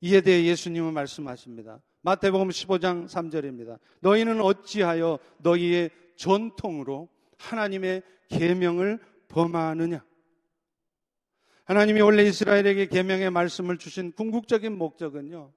[0.01, 1.83] 이에 대해 예수님은 말씀하십니다.
[2.01, 3.79] 마태복음 15장 3절입니다.
[4.01, 10.03] 너희는 어찌하여 너희의 전통으로 하나님의 계명을 범하느냐?
[11.65, 15.53] 하나님이 원래 이스라엘에게 계명의 말씀을 주신 궁극적인 목적은요.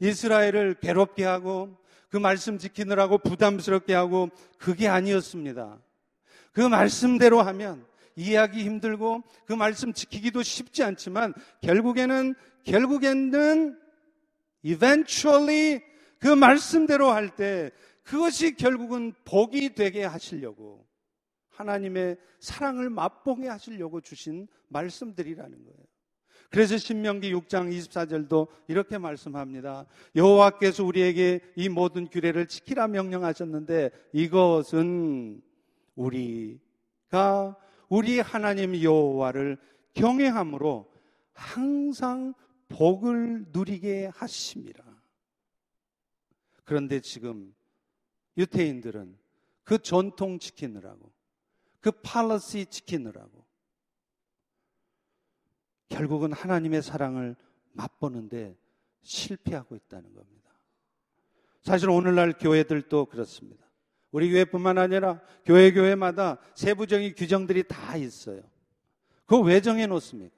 [0.00, 1.76] 이스라엘을 괴롭게 하고
[2.14, 5.82] 그 말씀 지키느라고 부담스럽게 하고 그게 아니었습니다.
[6.52, 13.76] 그 말씀대로 하면 이해하기 힘들고 그 말씀 지키기도 쉽지 않지만 결국에는 결국에는
[14.62, 15.82] eventually
[16.20, 17.72] 그 말씀대로 할 때
[18.04, 20.86] 그것이 결국은 복이 되게 하시려고
[21.48, 25.93] 하나님의 사랑을 맛보게 하시려고 주신 말씀들이라는 거예요.
[26.54, 29.86] 그래서 신명기 6장 24절도 이렇게 말씀합니다.
[30.14, 35.42] 여호와께서 우리에게 이 모든 규례를 지키라 명령하셨는데 이것은
[35.96, 37.56] 우리가
[37.88, 39.58] 우리 하나님 여호와를
[39.94, 40.88] 경외함으로
[41.32, 42.34] 항상
[42.68, 44.84] 복을 누리게 하십니다.
[46.62, 47.52] 그런데 지금
[48.36, 49.18] 유태인들은
[49.64, 51.10] 그 전통 지키느라고
[51.80, 53.43] 그 팔러시 지키느라고
[55.88, 57.36] 결국은 하나님의 사랑을
[57.72, 58.56] 맛보는데
[59.02, 60.50] 실패하고 있다는 겁니다.
[61.62, 63.64] 사실 오늘날 교회들도 그렇습니다.
[64.10, 68.42] 우리 교회뿐만 아니라 교회 교회마다 세부적인 규정들이 다 있어요.
[69.26, 70.34] 그거 왜 정해 놓습니까?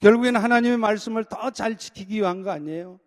[0.00, 3.00] 결국에는 하나님의 말씀을 더 잘 지키기 위한 거 아니에요?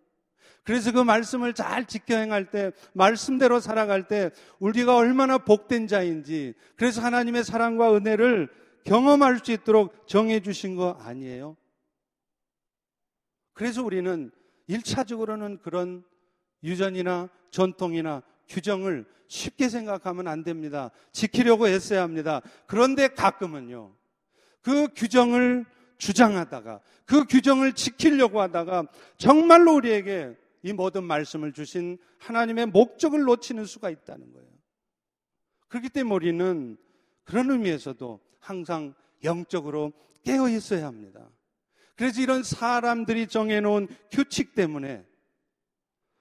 [0.64, 7.00] 그래서 그 말씀을 잘 지켜 행할 때, 말씀대로 살아갈 때, 우리가 얼마나 복된 자인지, 그래서
[7.00, 8.50] 하나님의 사랑과 은혜를
[8.84, 11.56] 경험할 수 있도록 정해 주신 거 아니에요?
[13.58, 14.30] 그래서 우리는
[14.68, 16.04] 1차적으로는 그런
[16.62, 20.92] 유전이나 전통이나 규정을 쉽게 생각하면 안 됩니다.
[21.10, 22.40] 지키려고 했어야 합니다.
[22.68, 23.96] 그런데 가끔은요,
[24.62, 25.66] 그 규정을
[25.96, 33.90] 주장하다가, 그 규정을 지키려고 하다가, 정말로 우리에게 이 모든 말씀을 주신 하나님의 목적을 놓치는 수가
[33.90, 34.48] 있다는 거예요.
[35.66, 36.76] 그렇기 때문에 우리는
[37.24, 38.94] 그런 의미에서도 항상
[39.24, 39.92] 영적으로
[40.22, 41.28] 깨어 있어야 합니다.
[41.98, 45.04] 그래서 이런 사람들이 정해놓은 규칙 때문에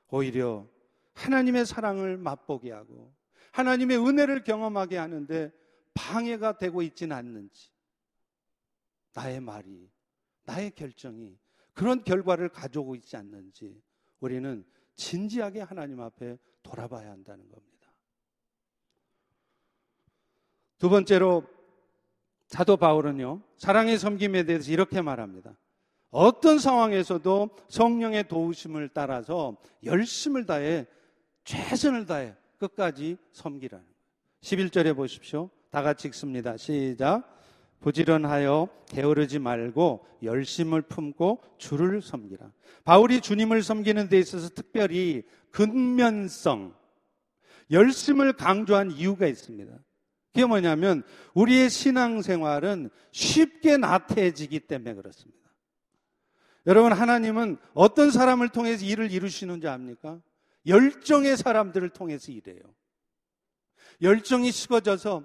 [0.10, 0.68] 오히려
[1.14, 3.14] 하나님의 사랑을 맛보게 하고
[3.52, 5.52] 하나님의 은혜를 경험하게 하는데
[5.94, 7.70] 방해가 되고 있지는 않는지
[9.14, 9.88] 나의 말이
[10.46, 11.38] 나의 결정이
[11.76, 13.80] 그런 결과를 가져오고 있지 않는지
[14.20, 17.94] 우리는 진지하게 하나님 앞에 돌아봐야 한다는 겁니다.
[20.80, 21.44] 두 번째로
[22.48, 25.56] 사도 바울은요, 사랑의 섬김에 대해서 이렇게 말합니다.
[26.10, 30.86] 어떤 상황에서도 성령의 도우심을 따라서 열심을 다해
[31.44, 33.98] 최선을 다해 끝까지 섬기라는 거예요.
[34.42, 35.50] 11절에 보십시오.
[35.70, 36.58] 다 같이 읽습니다.
[36.58, 37.38] 시작.
[37.80, 42.52] 부지런하여 게으르지 말고 열심을 품고 주를 섬기라.
[42.84, 46.74] 바울이 주님을 섬기는 데 있어서 특별히 근면성,
[47.72, 49.72] 열심을 강조한 이유가 있습니다.
[50.34, 55.37] 그게 뭐냐면 우리의 신앙생활은 쉽게 나태해지기 때문에 그렇습니다.
[56.68, 60.20] 여러분 하나님은 어떤 사람을 통해서 일을 이루시는지 압니까?
[60.68, 62.62] 열정의 사람들을 통해서 일해요.
[64.02, 65.24] 열정이 식어져서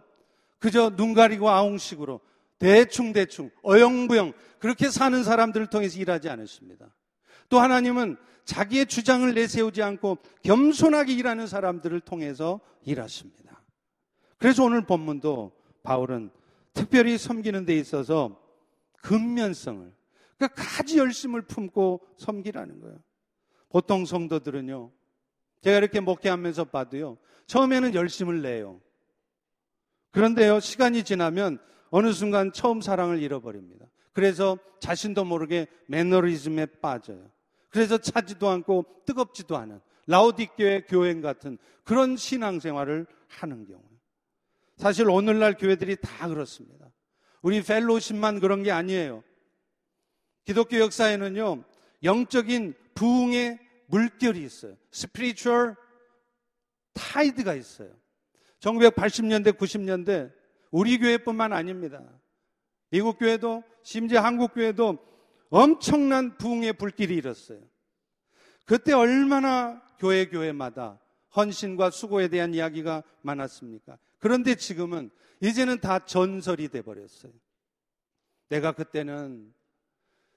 [0.61, 2.21] 그저 눈 가리고 아웅식으로
[2.61, 6.95] 대충대충 어영부영 그렇게 사는 사람들을 통해서 일하지 않으십니다.
[7.49, 13.61] 또 하나님은 자기의 주장을 내세우지 않고 겸손하게 일하는 사람들을 통해서 일하십니다.
[14.39, 15.51] 그래서 오늘 본문도
[15.83, 16.31] 바울은
[16.73, 18.41] 특별히 섬기는 데 있어서
[19.03, 19.93] 근면성을
[20.43, 22.99] 그러니까 가지 열심을 품고 섬기라는 거예요.
[23.69, 24.91] 보통 성도들은요.
[25.61, 27.19] 제가 이렇게 목회하면서 봐도요.
[27.47, 28.81] 처음에는 열심을 내요.
[30.11, 30.61] 그런데요.
[30.61, 31.59] 시간이 지나면
[31.91, 33.87] 어느 순간 처음 사랑을 잃어버립니다.
[34.13, 37.31] 그래서 자신도 모르게 매너리즘에 빠져요.
[37.69, 43.83] 그래서 차지도 않고 뜨겁지도 않은 라우디교회 교회 같은 그런 신앙생활을 하는 경우.
[44.77, 46.91] 사실 오늘날 교회들이 다 그렇습니다.
[47.41, 49.23] 우리 펠로십만 그런 게 아니에요.
[50.45, 51.65] 기독교 역사에는요,
[52.03, 54.77] 영적인 부흥의 물결이 있어요.
[54.91, 55.77] spiritual
[56.95, 57.95] tide가 있어요.
[58.61, 60.33] 1980년대, 90년대
[60.71, 62.03] 우리 교회뿐만 아닙니다.
[62.91, 64.99] 미국 교회도 심지어 한국 교회도
[65.51, 67.61] 엄청난 부흥의 불길이 일었어요.
[68.65, 71.01] 그때 얼마나 교회 교회마다
[71.37, 73.99] 헌신과 수고에 대한 이야기가 많았습니까?
[74.19, 77.33] 그런데 지금은 이제는 다 전설이 돼 버렸어요.
[78.49, 79.53] 내가 그때는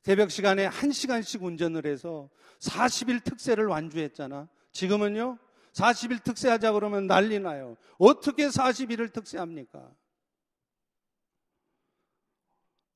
[0.06, 2.30] 새벽 시간에 1시간씩 운전을 해서
[2.60, 4.48] 40일 특세를 완주했잖아.
[4.72, 5.40] 지금은요,
[5.74, 7.76] 40일 특세하자 그러면 난리 나요.
[7.98, 9.92] 어떻게 40일을 특세합니까?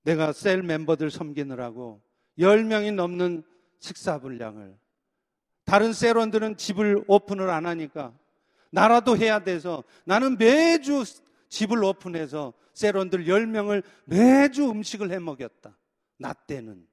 [0.04, 2.00] 내가 셀 멤버들 섬기느라고
[2.38, 3.42] 10명이 넘는
[3.80, 4.78] 식사 분량을
[5.66, 8.14] 다른 셀원들은 집을 오픈을 안 하니까
[8.70, 11.04] 나라도 해야 돼서 나는 매주
[11.48, 15.76] 집을 오픈해서 셀원들 10명을 매주 음식을 해 먹였다.
[16.20, 16.86] 나 때는,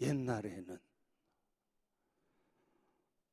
[0.00, 0.78] 옛날에는.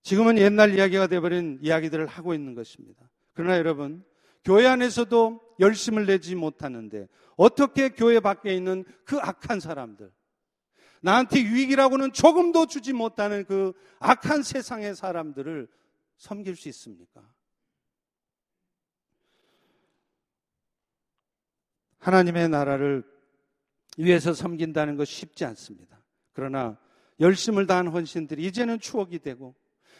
[0.03, 3.09] 지금은 옛날 이야기가 되어버린 이야기들을 하고 있는 것입니다.
[3.33, 4.03] 그러나 여러분,
[4.43, 10.11] 교회 안에서도 열심을 내지 못하는데 어떻게 교회 밖에 있는 그 악한 사람들,
[11.01, 15.67] 나한테 유익이라고는 조금도 주지 못하는 그 악한 세상의 사람들을
[16.17, 17.27] 섬길 수 있습니까?
[21.99, 23.03] 하나님의 나라를
[23.97, 25.94] 위해서 섬긴다는 것 쉽지 않습니다.
[26.35, 26.77] 그러나
[27.19, 29.55] 열심을 다한 헌신들이 이제는 추억이 되고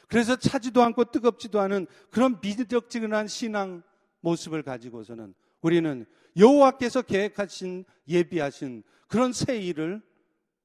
[0.08, 3.82] 그래서 차지도 않고 뜨겁지도 않은 그런 미덕지근한 신앙
[4.20, 6.06] 모습을 가지고서는 우리는
[6.38, 10.04] 여호와께서 계획하신 예비하신 그런 새 일을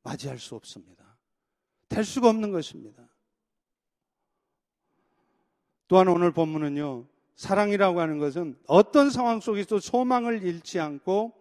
[0.03, 1.17] 맞이할 수 없습니다.
[1.89, 3.09] 될 수가 없는 것입니다.
[5.89, 7.07] 또한 오늘 본문은요,
[7.37, 11.33] 사랑이라고 하는 것은 어떤 상황 속에서 소망을 잃지 않고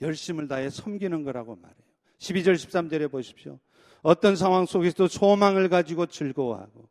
[0.00, 1.83] 열심을 다해 섬기는 거라고 말해요.
[2.24, 3.58] 12절, 13절에 보십시오.
[4.02, 6.88] 어떤 상황 속에서도 소망을 가지고 즐거워하고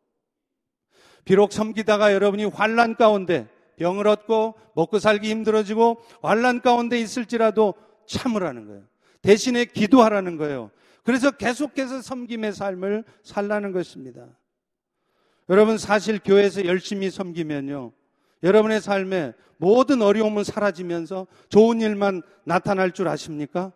[1.24, 7.74] 비록 섬기다가 여러분이 환란 가운데 병을 얻고 먹고 살기 힘들어지고 환란 가운데 있을지라도
[8.06, 8.82] 참으라는 거예요.
[9.22, 10.70] 대신에 기도하라는 거예요.
[11.02, 14.26] 그래서 계속해서 섬김의 삶을 살라는 것입니다.
[15.48, 17.92] 여러분 사실 교회에서 열심히 섬기면요.
[18.42, 23.72] 여러분의 삶에 모든 어려움은 사라지면서 좋은 일만 나타날 줄 아십니까?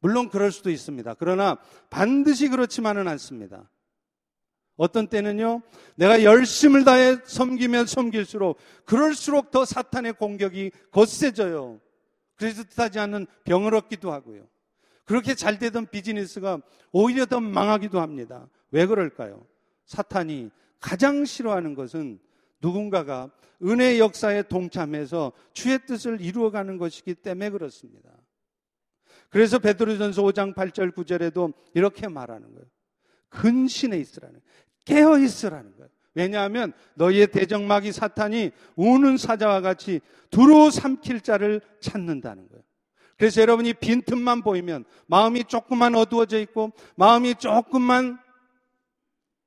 [0.00, 1.14] 물론 그럴 수도 있습니다.
[1.14, 1.58] 그러나
[1.90, 3.68] 반드시 그렇지만은 않습니다.
[4.76, 5.62] 어떤 때는요,
[5.96, 11.80] 내가 열심을 다해 섬기면 섬길수록, 그럴수록 더 사탄의 공격이 거세져요.
[12.36, 14.46] 그래서 뜻하지 않는 병을 얻기도 하고요.
[15.04, 16.60] 그렇게 잘 되던 비즈니스가
[16.92, 18.48] 오히려 더 망하기도 합니다.
[18.70, 19.46] 왜 그럴까요?
[19.86, 22.20] 사탄이 가장 싫어하는 것은
[22.60, 23.30] 누군가가
[23.62, 28.10] 은혜 역사에 동참해서 주의 뜻을 이루어가는 것이기 때문에 그렇습니다.
[29.30, 32.66] 그래서 베드로전서 5장 8절 9절에도 이렇게 말하는 거예요.
[33.28, 34.40] 근신에 있으라는
[34.84, 35.90] 깨어 있으라는 거예요.
[36.14, 40.00] 왜냐하면 너희의 대적마귀 사탄이 우는 사자와 같이
[40.30, 42.62] 두루 삼킬 자를 찾는다는 거예요.
[43.16, 48.18] 그래서 여러분이 빈틈만 보이면 마음이 조금만 어두워져 있고 마음이 조금만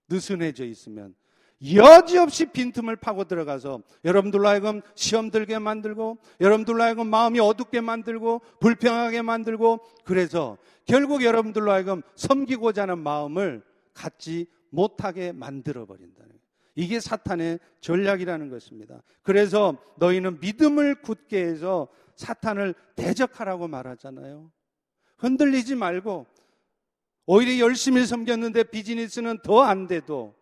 [0.10, 1.16] 느슨해져 있으면
[1.64, 9.22] 여지없이 빈틈을 파고 들어가서 여러분들로 하여금 시험 들게 만들고 여러분들로 하여금 마음이 어둡게 만들고 불평하게
[9.22, 16.32] 만들고 그래서 결국 여러분들로 하여금 섬기고자 하는 마음을 갖지 못하게 만들어 버린다는
[16.76, 19.04] 이게 사탄의 전략이라는 것입니다.
[19.22, 24.52] 그래서 너희는 믿음을 굳게 해서 사탄을 대적하라고 말하잖아요.
[25.18, 26.26] 흔들리지 말고
[27.28, 30.41] 오히려 열심히 섬겼는데 비즈니스는 더 안 돼도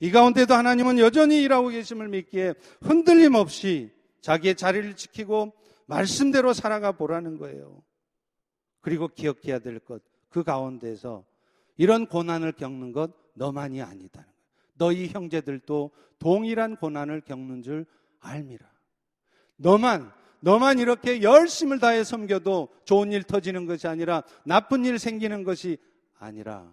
[0.00, 3.90] 이 가운데도 하나님은 여전히 일하고 계심을 믿기에 흔들림 없이
[4.20, 5.52] 자기의 자리를 지키고
[5.86, 7.82] 말씀대로 살아가 보라는 거예요.
[8.80, 11.24] 그리고 기억해야 될 것, 그 가운데서
[11.76, 14.36] 이런 고난을 겪는 것 너만이 아니다는 거예요.
[14.74, 17.86] 너희 형제들도 동일한 고난을 겪는 줄
[18.20, 18.66] 알미라.
[19.56, 25.78] 너만 너만 이렇게 열심을 다해 섬겨도 좋은 일 터지는 것이 아니라 나쁜 일 생기는 것이
[26.18, 26.72] 아니라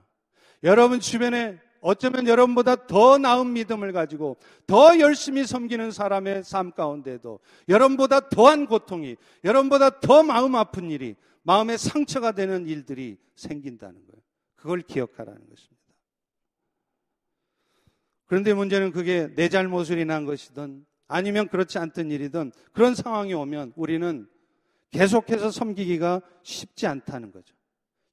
[0.63, 8.29] 여러분 주변에 어쩌면 여러분보다 더 나은 믿음을 가지고 더 열심히 섬기는 사람의 삶 가운데도 여러분보다
[8.29, 14.23] 더한 고통이 여러분보다 더 마음 아픈 일이 마음의 상처가 되는 일들이 생긴다는 거예요.
[14.55, 15.84] 그걸 기억하라는 것입니다.
[18.25, 24.25] 그런데 문제는 그게 내 잘못을 인한 것이든 아니면 그렇지 않던 일이든 그런 상황이 오면 우리는
[24.91, 27.53] 계속해서 섬기기가 쉽지 않다는 거죠.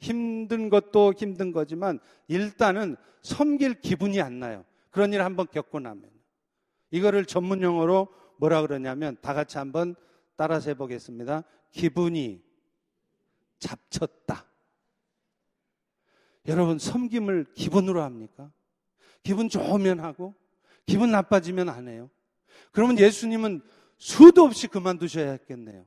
[0.00, 4.64] 힘든 것도 힘든 거지만 일단은 섬길 기분이 안 나요.
[4.90, 6.10] 그런 일 한번 겪고 나면.
[6.90, 9.94] 이거를 전문 용어로 뭐라 그러냐면 다 같이 한번
[10.36, 11.44] 따라서 해보겠습니다.
[11.70, 12.42] 기분이
[13.58, 14.46] 잡쳤다.
[16.48, 18.50] 여러분, 섬김을 기분으로 합니까?
[19.22, 20.34] 기분 좋으면 하고,
[20.86, 22.10] 기분 나빠지면 안 해요.
[22.72, 23.60] 그러면 예수님은
[23.98, 25.84] 수도 없이 그만두셔야 했겠네요.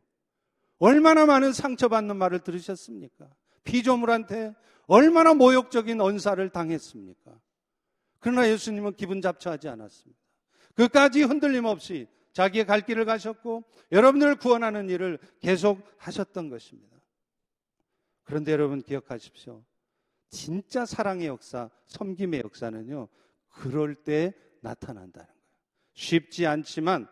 [0.78, 3.28] 얼마나 많은 상처받는 말을 들으셨습니까?
[3.64, 4.56] 피조물한테
[4.88, 7.40] 얼마나 모욕적인 언사를 당했습니까?
[8.20, 10.22] 그러나 예수님은 기분 잡초하지 않았습니다.
[10.76, 16.98] 그까지 흔들림 없이 자기의 갈 길을 가셨고 여러분을 구원하는 일을 계속 하셨던 것입니다.
[18.24, 19.64] 그런데 여러분 기억하십시오.
[20.30, 23.08] 진짜 사랑의 역사, 섬김의 역사는요,
[23.50, 25.44] 그럴 때 나타난다는 거예요.
[25.94, 27.08] 쉽지 않지만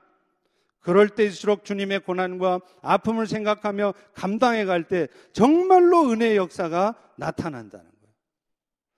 [0.82, 8.16] 그럴 때일수록 주님의 고난과 아픔을 생각하며 감당해 갈 때 정말로 은혜의 역사가 나타난다는 거예요.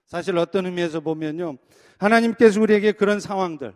[0.08, 1.58] 사실 어떤 의미에서 보면요.
[1.98, 3.74] 하나님께서 우리에게 그런 상황들,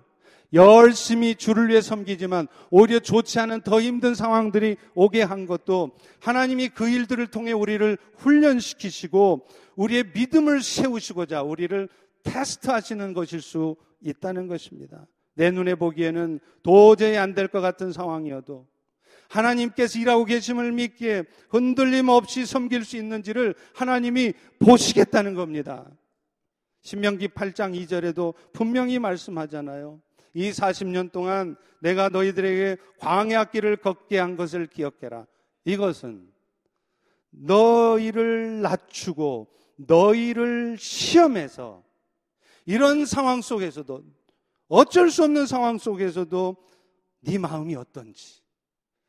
[0.54, 5.92] 열심히 주를 위해 섬기지만 오히려 좋지 않은 더 힘든 상황들이 오게 한 것도
[6.22, 9.46] 하나님이 그 일들을 통해 우리를 훈련시키시고
[9.76, 11.90] 우리의 믿음을 세우시고자 우리를
[12.24, 15.06] 테스트하시는 것일 수 있다는 것입니다.
[15.38, 18.68] 내 눈에 보기에는 도저히 안 될 것 같은 상황이어도
[19.30, 25.86] 하나님께서 일하고 계심을 믿기에 흔들림 없이 섬길 수 있는지를 하나님이 보시겠다는 겁니다.
[26.82, 30.02] 신명기 8장 2절에도 분명히 말씀하잖아요.
[30.34, 35.26] 이 40년 동안 내가 너희들에게 광야 길을 걷게 한 것을 기억해라.
[35.66, 36.28] 이것은
[37.32, 41.84] 너희를 낮추고 너희를 시험해서
[42.66, 44.04] 이런 상황 속에서도
[44.68, 46.56] 어쩔 수 없는 상황 속에서도
[47.22, 48.42] 네 마음이 어떤지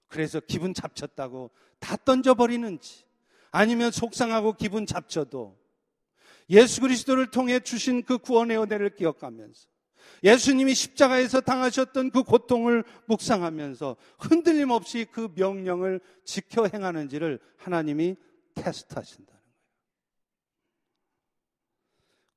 [0.06, 3.04] 그래서 기분 잡쳤다고 다 던져버리는지
[3.50, 5.58] 아니면 속상하고 기분 잡쳐도
[6.50, 9.68] 예수 그리스도를 통해 주신 그 구원의 은혜를 기억하면서
[10.22, 18.16] 예수님이 십자가에서 당하셨던 그 고통을 묵상하면서 흔들림 없이 그 명령을 지켜 행하는지를 하나님이
[18.54, 19.38] 테스트하신다는 거예요.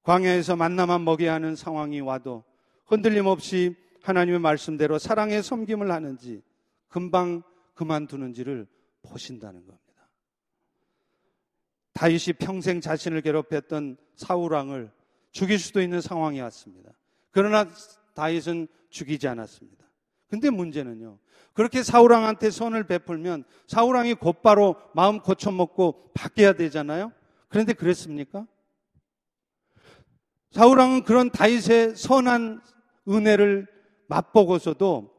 [0.04, 2.44] 광야에서 만나만 먹여야 하는 상황이 와도
[2.92, 3.74] 흔들림 없이
[4.04, 6.44] 하나님의 말씀대로 사랑의 섬김을 하는지
[6.90, 7.42] 금방
[7.74, 8.68] 그만두는지를
[9.02, 10.10] 보신다는 겁니다.
[11.94, 14.92] 다윗이 평생 자신을 괴롭혔던 사울 왕을
[15.32, 16.92] 죽일 수도 있는 상황이 왔습니다.
[17.32, 17.66] 그러나
[18.14, 19.86] 다윗은 죽이지 않았습니다.
[20.30, 21.18] 근데 문제는요.
[21.54, 27.14] 그렇게 사울 왕한테 선을 베풀면 사울 왕이 곧바로 마음 고쳐 먹고 바뀌어야 되잖아요.
[27.48, 28.46] 그런데 그랬습니까?
[30.52, 32.62] 사울 왕은 그런 다윗의 선한
[33.08, 33.68] 은혜를
[34.08, 35.12] 맛보고서도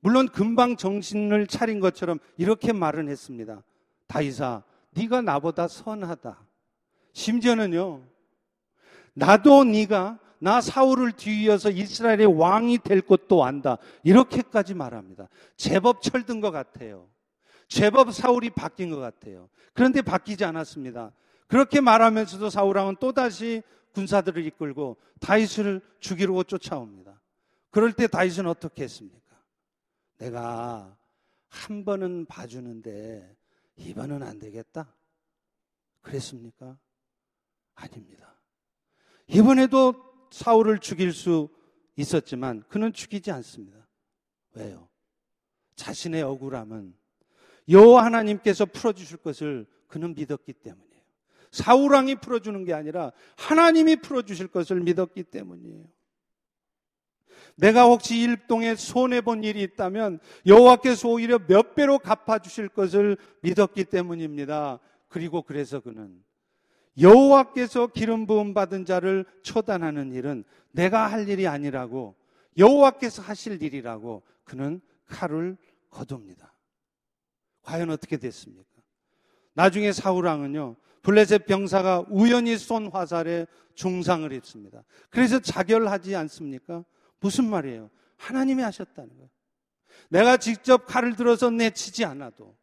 [0.00, 3.62] 물론 금방 정신을 차린 것처럼 이렇게 말은 했습니다.
[4.06, 6.40] 다윗아, 네가 나보다 선하다.
[7.12, 8.02] 심지어는요.
[9.14, 13.76] 나도 네가 나 사울을 뒤이어서 이스라엘의 왕이 될 것도 안다.
[14.02, 15.28] 이렇게까지 말합니다.
[15.56, 17.08] 제법 철든 것 같아요.
[17.68, 19.48] 제법 사울이 바뀐 것 같아요.
[19.74, 21.12] 그런데 바뀌지 않았습니다.
[21.46, 23.62] 그렇게 말하면서도 사울왕은 또다시
[23.92, 27.20] 군사들을 이끌고 다윗을 죽이려고 쫓아옵니다.
[27.70, 29.20] 그럴 때 다윗은 어떻게 했습니까?
[30.18, 30.96] 내가
[31.48, 33.36] 한 번은 봐주는데
[33.76, 34.94] 이번은 안 되겠다.
[36.02, 36.78] 그랬습니까?
[37.74, 38.40] 아닙니다.
[39.26, 41.48] 이번에도 사울을 죽일 수
[41.96, 43.88] 있었지만 그는 죽이지 않습니다.
[44.52, 44.88] 왜요?
[45.76, 46.94] 자신의 억울함은
[47.68, 50.89] 여호와 하나님께서 풀어주실 것을 그는 믿었기 때문이에요.
[51.50, 55.84] 사울 왕이 풀어주는 게 아니라 하나님이 풀어주실 것을 믿었기 때문이에요.
[57.56, 63.84] 내가 혹시 일동에 손해 본 일이 있다면 여호와께서 오히려 몇 배로 갚아 주실 것을 믿었기
[63.84, 64.78] 때문입니다.
[65.08, 66.22] 그리고 그래서 그는
[66.98, 72.14] 여호와께서 기름 부음 받은 자를 처단하는 일은 내가 할 일이 아니라고
[72.56, 75.56] 여호와께서 하실 일이라고 그는 칼을
[75.90, 76.54] 거둡니다.
[77.62, 78.64] 과연 어떻게 됐습니까?
[79.54, 80.76] 나중에 사울 왕은요.
[81.02, 84.84] 블레셋 병사가 우연히 쏜 화살에 중상을 입습니다.
[85.08, 86.84] 그래서 자결하지 않습니까?
[87.20, 87.90] 무슨 말이에요?
[88.16, 89.30] 하나님이 하셨다는 거예요.
[90.10, 92.56] 내가 직접 칼을 들어서 내치지 않아도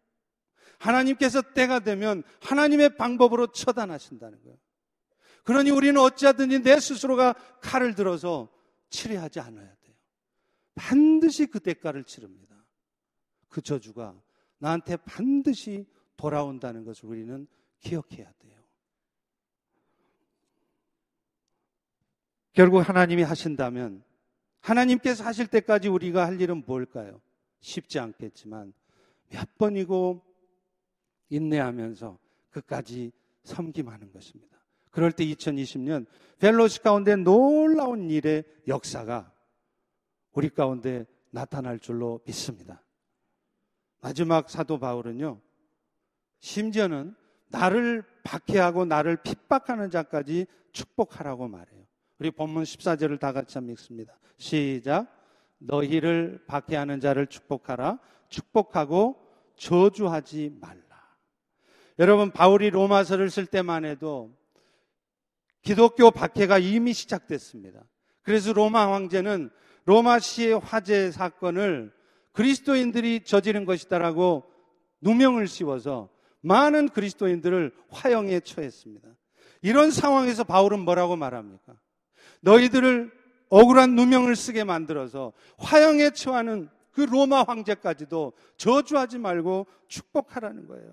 [0.79, 4.57] 하나님께서 때가 되면 하나님의 방법으로 처단하신다는 거예요.
[5.43, 8.49] 그러니 우리는 어찌하든지 내 스스로가 칼을 들어서
[8.89, 9.95] 치료하지 않아야 돼요.
[10.75, 12.55] 반드시 그 대가를 치릅니다.
[13.47, 14.13] 그 저주가
[14.59, 15.85] 나한테 반드시
[16.15, 17.47] 돌아온다는 것을 우리는
[17.79, 18.59] 기억해야 돼요.
[22.53, 24.03] 결국 하나님이 하신다면
[24.59, 27.21] 하나님께서 하실 때까지 우리가 할 일은 뭘까요?
[27.59, 28.73] 쉽지 않겠지만
[29.29, 30.23] 몇 번이고
[31.29, 32.17] 인내하면서
[32.49, 33.11] 끝까지
[33.43, 34.57] 섬김하는 것입니다.
[34.89, 36.05] 그럴 때 2020년
[36.39, 39.31] 펠로시 가운데 놀라운 일의 역사가
[40.33, 42.83] 우리 가운데 나타날 줄로 믿습니다.
[44.01, 45.41] 마지막 사도 바울은요,
[46.39, 47.15] 심지어는
[47.49, 51.85] 나를 박해하고 나를 핍박하는 자까지 축복하라고 말해요.
[52.19, 54.17] 우리 본문 14절을 다 같이 한번 읽습니다.
[54.37, 55.07] 시작.
[55.59, 57.99] 너희를 박해하는 자를 축복하라.
[58.29, 59.17] 축복하고
[59.55, 60.83] 저주하지 말라.
[61.99, 64.35] 여러분, 바울이 로마서를 쓸 때만 해도
[65.61, 67.83] 기독교 박해가 이미 시작됐습니다.
[68.21, 69.49] 그래서 로마 황제는
[69.85, 71.93] 로마시의 화재 사건을
[72.33, 74.43] 그리스도인들이 저지른 것이다라고
[75.01, 76.09] 누명을 씌워서
[76.41, 79.07] 많은 그리스도인들을 화형에 처했습니다.
[79.61, 81.73] 이런 상황에서 바울은 뭐라고 말합니까?
[82.41, 83.11] 너희들을
[83.49, 90.91] 억울한 누명을 쓰게 만들어서 화형에 처하는 그 로마 황제까지도 저주하지 말고 축복하라는 거예요.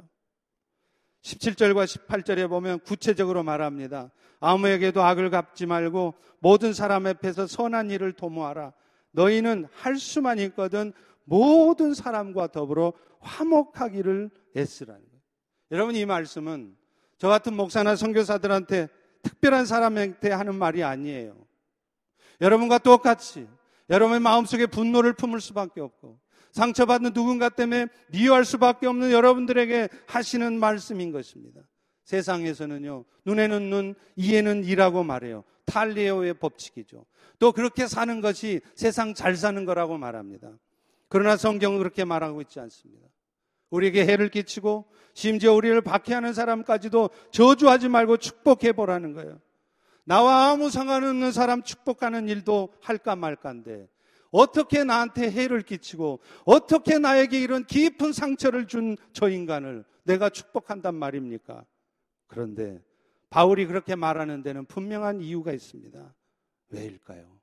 [1.22, 4.10] 17절과 18절에 보면 구체적으로 말합니다.
[4.40, 8.74] 아무에게도 악을 갚지 말고 모든 사람 앞에서 선한 일을 도모하라.
[9.12, 10.92] 너희는 할 수만 있거든
[11.24, 15.13] 모든 사람과 더불어 화목하기를 애쓰라는.
[15.74, 16.76] 여러분 이 말씀은
[17.18, 18.88] 저 같은 목사나 선교사들한테
[19.22, 21.36] 특별한 사람한테 하는 말이 아니에요.
[22.40, 23.48] 여러분과 똑같이
[23.90, 26.20] 여러분의 마음속에 분노를 품을 수밖에 없고
[26.52, 31.60] 상처받는 누군가 때문에 미워할 수밖에 없는 여러분들에게 하시는 말씀인 것입니다.
[32.04, 35.42] 세상에서는요, 눈에는 눈, 이에는 이라고 말해요.
[35.66, 37.04] 탈리오의 법칙이죠.
[37.40, 40.52] 또 그렇게 사는 것이 세상 잘 사는 거라고 말합니다.
[41.08, 43.08] 그러나 성경은 그렇게 말하고 있지 않습니다.
[43.74, 49.40] 우리에게 해를 끼치고 심지어 우리를 박해하는 사람까지도 저주하지 말고 축복해 보라는 거예요.
[50.04, 53.88] 나와 아무 상관없는 사람 축복하는 일도 할까 말까인데
[54.30, 61.64] 어떻게 나한테 해를 끼치고 어떻게 나에게 이런 깊은 상처를 준 저 인간을 내가 축복한단 말입니까?
[62.26, 62.82] 그런데
[63.30, 66.14] 바울이 그렇게 말하는 데는 분명한 이유가 있습니다.
[66.70, 67.38] 왜일까요?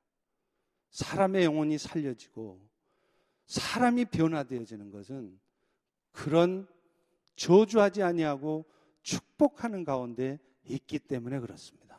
[0.90, 2.60] 사람의 영혼이 살려지고
[3.46, 5.38] 사람이 변화되어지는 것은
[6.12, 6.66] 그런
[7.36, 8.64] 저주하지 아니하고
[9.02, 11.98] 축복하는 가운데 있기 때문에 그렇습니다.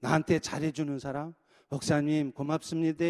[0.00, 1.34] 나한테 잘해주는 사람,
[1.68, 3.04] 목사님 고맙습니다.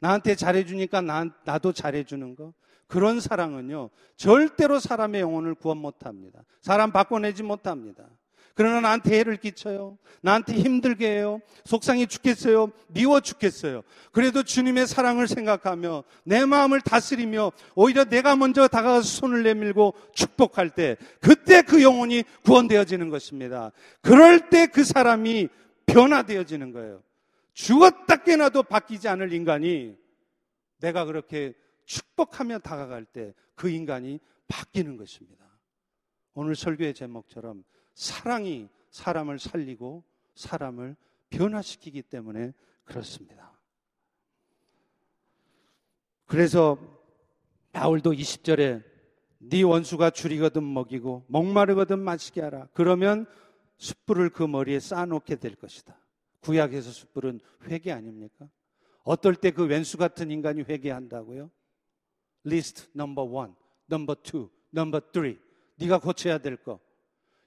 [0.00, 2.52] 나한테 잘해주니까 나, 나도 잘해주는 거.
[2.86, 6.44] 그런 사랑은요, 절대로 사람의 영혼을 구원 못합니다.
[6.60, 8.08] 사람 바꿔내지 못합니다.
[8.54, 9.98] 그러나 나한테 해를 끼쳐요.
[10.22, 11.40] 나한테 힘들게 해요.
[11.64, 12.70] 속상해 죽겠어요.
[12.88, 13.82] 미워 죽겠어요.
[14.12, 20.96] 그래도 주님의 사랑을 생각하며 내 마음을 다스리며 오히려 내가 먼저 다가가서 손을 내밀고 축복할 때
[21.20, 23.72] 그때 그 영혼이 구원되어지는 것입니다.
[24.00, 25.48] 그럴 때 그 사람이
[25.86, 27.02] 변화되어지는 거예요.
[27.52, 29.96] 죽었다 깨나도 바뀌지 않을 인간이
[30.80, 31.54] 내가 그렇게
[31.86, 35.44] 축복하며 다가갈 때 그 인간이 바뀌는 것입니다.
[36.34, 37.64] 오늘 설교의 제목처럼
[37.94, 40.96] 사랑이 사람을 살리고 사람을
[41.30, 42.52] 변화시키기 때문에
[42.84, 43.52] 그렇습니다.
[46.26, 46.78] 그래서
[47.72, 48.82] 바울도 20절에
[49.38, 52.68] 네 원수가 주리거든 먹이고 목마르거든 마시게 하라.
[52.72, 53.26] 그러면
[53.78, 55.98] 숯불을 그 머리에 쌓아놓게 될 것이다.
[56.40, 58.48] 구약에서 숯불은 회개 아닙니까?
[59.02, 61.50] 어떨 때 그 왼수 같은 인간이 회개한다고요?
[62.44, 63.54] list number one,
[63.86, 65.38] number two, number three.
[65.76, 66.80] 네가 고쳐야 될 거.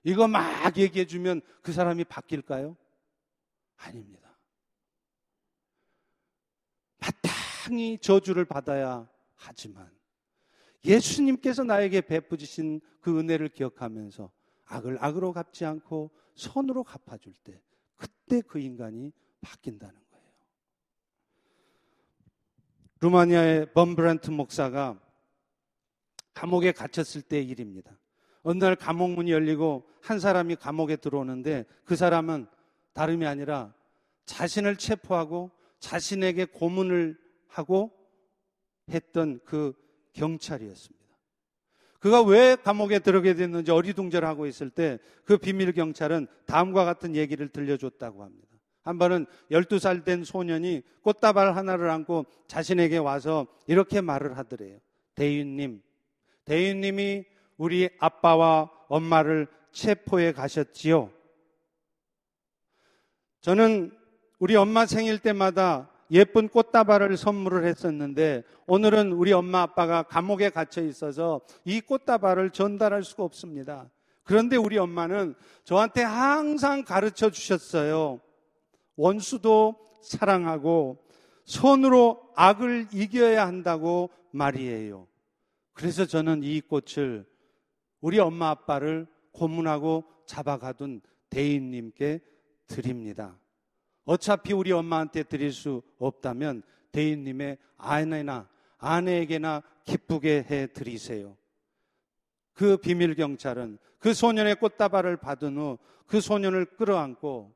[0.08, 2.78] 이거 막 얘기해 주면 그 사람이 바뀔까요?
[3.76, 4.40] 아닙니다.
[6.98, 9.92] 마땅히 저주를 받아야 하지만
[10.86, 14.32] 예수님께서 나에게 베푸주신 그 은혜를 기억하면서
[14.68, 17.62] 악을 악으로 갚지 않고 선으로 갚아줄 때
[17.98, 20.34] 그때 그 인간이 바뀐다는 거예요.
[23.02, 24.98] 루마니아의 범브란트 목사가
[26.34, 28.00] 감옥에 갇혔을 때의 일입니다.
[28.50, 32.48] 어느 날 감옥 문이 열리고 한 사람이 감옥에 들어오는데 그 사람은
[32.94, 33.74] 다름이 아니라
[34.26, 37.18] 자신을 체포하고 자신에게 고문을
[37.50, 37.92] 하고
[38.90, 39.74] 했던 그
[40.14, 41.06] 경찰이었습니다.
[42.00, 48.24] 그가 왜 감옥에 들어게 됐는지 어리둥절하고 있을 때 그 비밀 경찰은 다음과 같은 얘기를 들려줬다고
[48.24, 48.48] 합니다.
[48.82, 54.80] 한 번은 12살 된 소년이 꽃다발 하나를 안고 자신에게 와서 이렇게 말을 하더래요.
[55.16, 55.82] 대인님,
[56.46, 57.26] 대인님이
[57.58, 61.12] 우리 아빠와 엄마를 체포해 가셨지요.
[63.42, 63.92] 저는
[64.40, 71.42] 우리 엄마 생일 때마다 예쁜 꽃다발을 선물을 했었는데 오늘은 우리 엄마 아빠가 감옥에 갇혀 있어서
[71.66, 73.90] 이 꽃다발을 전달할 수가 없습니다.
[74.24, 78.20] 그런데 우리 엄마는 저한테 항상 가르쳐 주셨어요.
[78.96, 81.04] 원수도 사랑하고
[81.46, 85.08] 손으로 악을 이겨야 한다고 말이에요.
[85.74, 87.26] 그래서 저는 이 꽃을
[88.02, 92.22] 우리 엄마 아빠를 고문하고 잡아가둔 대인님께
[92.68, 93.38] 드립니다.
[94.06, 101.38] 어차피 우리 엄마한테 드릴 수 없다면 대인님의 아내나 아내에게나 기쁘게 해 드리세요.
[102.54, 105.78] 그 비밀 경찰은 그 소년의 꽃다발을 받은 후
[106.08, 107.54] 그 소년을 끌어안고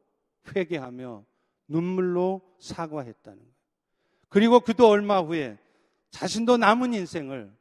[0.56, 1.26] 회개하며
[1.68, 3.52] 눈물로 사과했다는 거예요.
[4.30, 5.58] 그리고 그도 얼마 후에
[6.12, 7.52] 자신도 남은 인생을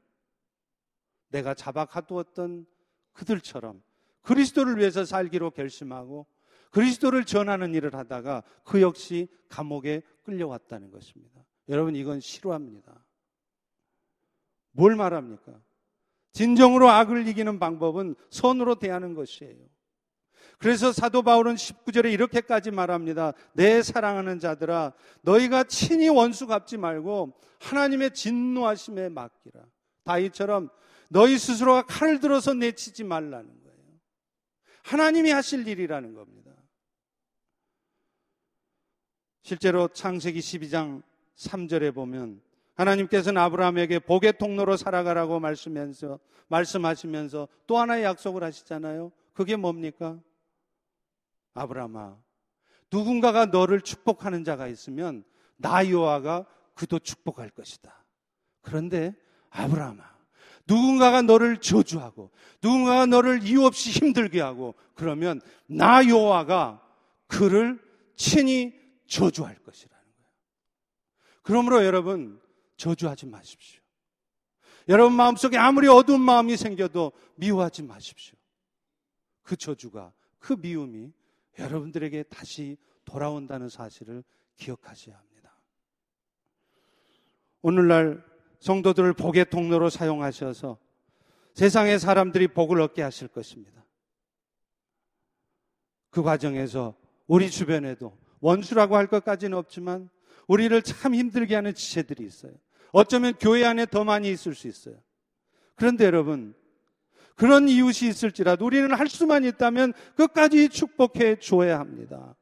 [1.31, 2.67] 내가 잡아 가두었던
[3.13, 3.83] 그들처럼
[4.23, 6.27] 그리스도를 위해서 살기로 결심하고
[6.71, 11.45] 그리스도를 전하는 일을 하다가 그 역시 감옥에 끌려왔다는 것입니다.
[11.69, 13.05] 여러분 이건 싫어합니다.
[14.73, 15.61] 뭘 말합니까?
[16.33, 19.57] 진정으로 악을 이기는 방법은 선으로 대하는 것이에요.
[20.59, 23.33] 그래서 사도 바울은 19절에 이렇게까지 말합니다.
[23.55, 29.63] 내 사랑하는 자들아, 너희가 친히 원수 갚지 말고 하나님의 진노하심에 맡기라.
[30.05, 30.69] 다이처럼
[31.13, 33.79] 너희 스스로가 칼을 들어서 내치지 말라는 거예요.
[34.85, 36.53] 하나님이 하실 일이라는 겁니다.
[39.43, 41.03] 실제로 창세기 12장
[41.35, 42.41] 3절에 보면
[42.75, 49.11] 하나님께서는 아브라함에게 복의 통로로 살아가라고 말씀하면서 말씀하시면서 또 하나의 약속을 하시잖아요.
[49.33, 50.21] 그게 뭡니까?
[51.55, 52.17] 아브라함아,
[52.93, 55.25] 누군가가 너를 축복하는 자가 있으면
[55.57, 58.05] 나 여호와가 그도 축복할 것이다.
[58.63, 59.15] 그런데
[59.51, 60.20] 아브라함아,
[60.71, 62.31] 누군가가 너를 저주하고
[62.63, 66.81] 누군가가 너를 이유 없이 힘들게 하고 그러면 나 여호와가
[67.27, 67.81] 그를
[68.15, 68.73] 친히
[69.09, 70.31] 저주할 것이라는 거예요.
[71.43, 72.41] 그러므로 여러분
[72.77, 73.81] 저주하지 마십시오.
[74.89, 78.39] 여러분 마음속에 아무리 어두운 마음이 생겨도 미워하지 마십시오.
[79.43, 81.13] 그 저주가 그 미움이
[81.59, 84.23] 여러분들에게 다시 돌아온다는 사실을
[84.57, 85.53] 기억하셔야 합니다.
[87.61, 88.30] 오늘날
[88.61, 90.79] 성도들을 복의 통로로 사용하셔서
[91.55, 93.85] 세상의 사람들이 복을 얻게 하실 것입니다.
[96.11, 96.95] 그 과정에서
[97.27, 100.09] 우리 주변에도 원수라고 할 것까지는 없지만
[100.47, 102.53] 우리를 참 힘들게 하는 지체들이 있어요.
[102.93, 104.97] 어쩌면 교회 안에 더 많이 있을 수 있어요.
[105.77, 106.55] 그런데 여러분,
[107.37, 112.35] 그런 이웃이 있을지라도 우리는 할 수만 있다면 끝까지 축복해 줘야 합니다.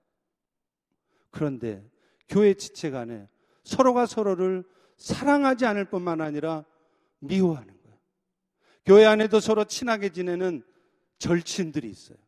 [1.31, 1.85] 그런데
[2.29, 3.29] 교회 지체 간에
[3.63, 4.65] 서로가 서로를
[4.99, 6.65] 사랑하지 않을 뿐만 아니라
[7.21, 7.99] 미워하는 거예요.
[8.85, 10.63] 교회 안에도 서로 친하게 지내는
[11.19, 12.19] 절친들이 있어요.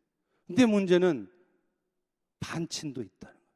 [0.47, 1.29] 근데 문제는
[2.41, 3.47] 반친도 있다는 거예요.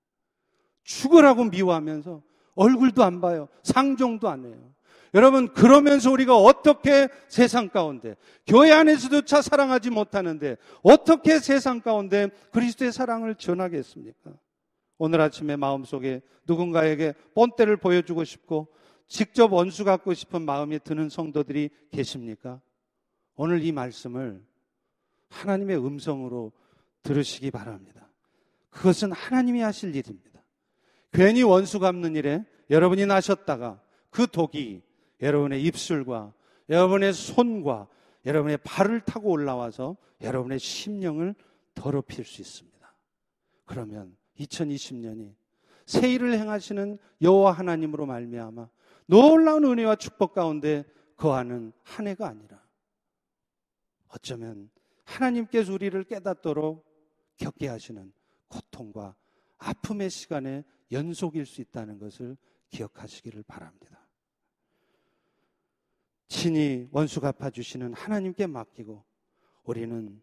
[0.85, 2.23] 죽으라고 미워하면서
[2.55, 3.49] 얼굴도 안 봐요.
[3.63, 4.75] 상종도 안 해요.
[5.15, 8.17] 여러분, 그러면서 우리가 어떻게 세상 가운데,
[8.49, 14.33] 교회 안에서조차 사랑하지 못하는데, 어떻게 세상 가운데 그리스도의 사랑을 전하겠습니까?
[14.99, 18.69] 오늘 아침에 마음속에 누군가에게 본때를 보여주고 싶고,
[19.07, 22.61] 직접 원수 갖고 싶은 마음이 드는 성도들이 계십니까?
[23.37, 24.43] 오늘 이 말씀을
[25.29, 26.53] 하나님의 음성으로
[27.03, 28.09] 들으시기 바랍니다.
[28.71, 30.43] 그것은 하나님이 하실 일입니다.
[31.13, 33.81] 괜히 원수 갚는 일에 여러분이 나셨다가
[34.11, 34.83] 그 독이
[35.21, 36.33] 여러분의 입술과
[36.69, 37.89] 여러분의 손과
[38.27, 41.35] 여러분의 발을 타고 올라와서 여러분의 심령을
[41.75, 42.75] 더럽힐 수 있습니다.
[43.65, 45.35] 그러면 2020년이
[45.87, 48.69] 새 일을 행하시는 여호와 하나님으로 말미암아
[49.07, 50.85] 놀라운 은혜와 축복 가운데
[51.17, 52.63] 거하는 한 해가 아니라
[54.09, 54.71] 어쩌면
[55.05, 56.85] 하나님께서 우리를 깨닫도록
[57.37, 58.13] 겪게 하시는
[58.49, 59.17] 고통과
[59.59, 62.37] 아픔의 시간의 연속일 수 있다는 것을
[62.69, 64.09] 기억하시기를 바랍니다.
[66.29, 69.05] 친히 원수 갚아주시는 하나님께 맡기고
[69.65, 70.23] 우리는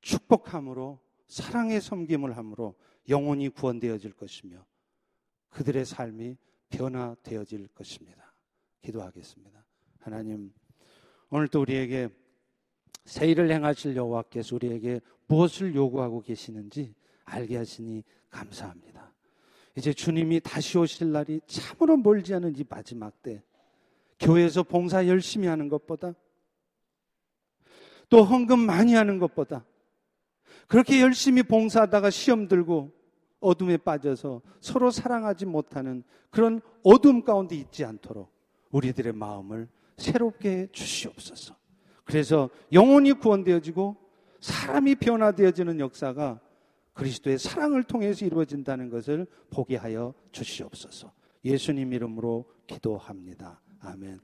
[0.00, 2.76] 축복함으로 사랑의 섬김을 함으로
[3.08, 4.64] 영혼이 구원되어질 것이며
[5.50, 6.36] 그들의 삶이
[6.70, 8.34] 변화되어질 것입니다.
[8.82, 9.64] 기도하겠습니다.
[10.00, 10.52] 하나님,
[11.30, 12.08] 오늘도 우리에게
[13.04, 16.94] 새 일을 행하실 여호와께서 우리에게 무엇을 요구하고 계시는지
[17.24, 19.12] 알게 하시니 감사합니다.
[19.76, 23.42] 이제 주님이 다시 오실 날이 참으로 멀지 않은 이 마지막 때
[24.18, 26.14] 교회에서 봉사 열심히 하는 것보다
[28.08, 29.66] 또 헌금 많이 하는 것보다
[30.68, 32.92] 그렇게 열심히 봉사하다가 시험 들고
[33.40, 38.30] 어둠에 빠져서 서로 사랑하지 못하는 그런 어둠 가운데 있지 않도록
[38.70, 41.54] 우리들의 마음을 새롭게 해 주시옵소서.
[42.04, 43.96] 그래서 영혼이 구원되어지고
[44.40, 46.40] 사람이 변화되어지는 역사가
[46.92, 51.12] 그리스도의 사랑을 통해서 이루어진다는 것을 보게 하여 주시옵소서.
[51.44, 53.60] 예수님 이름으로 기도합니다.
[53.80, 54.18] 아멘.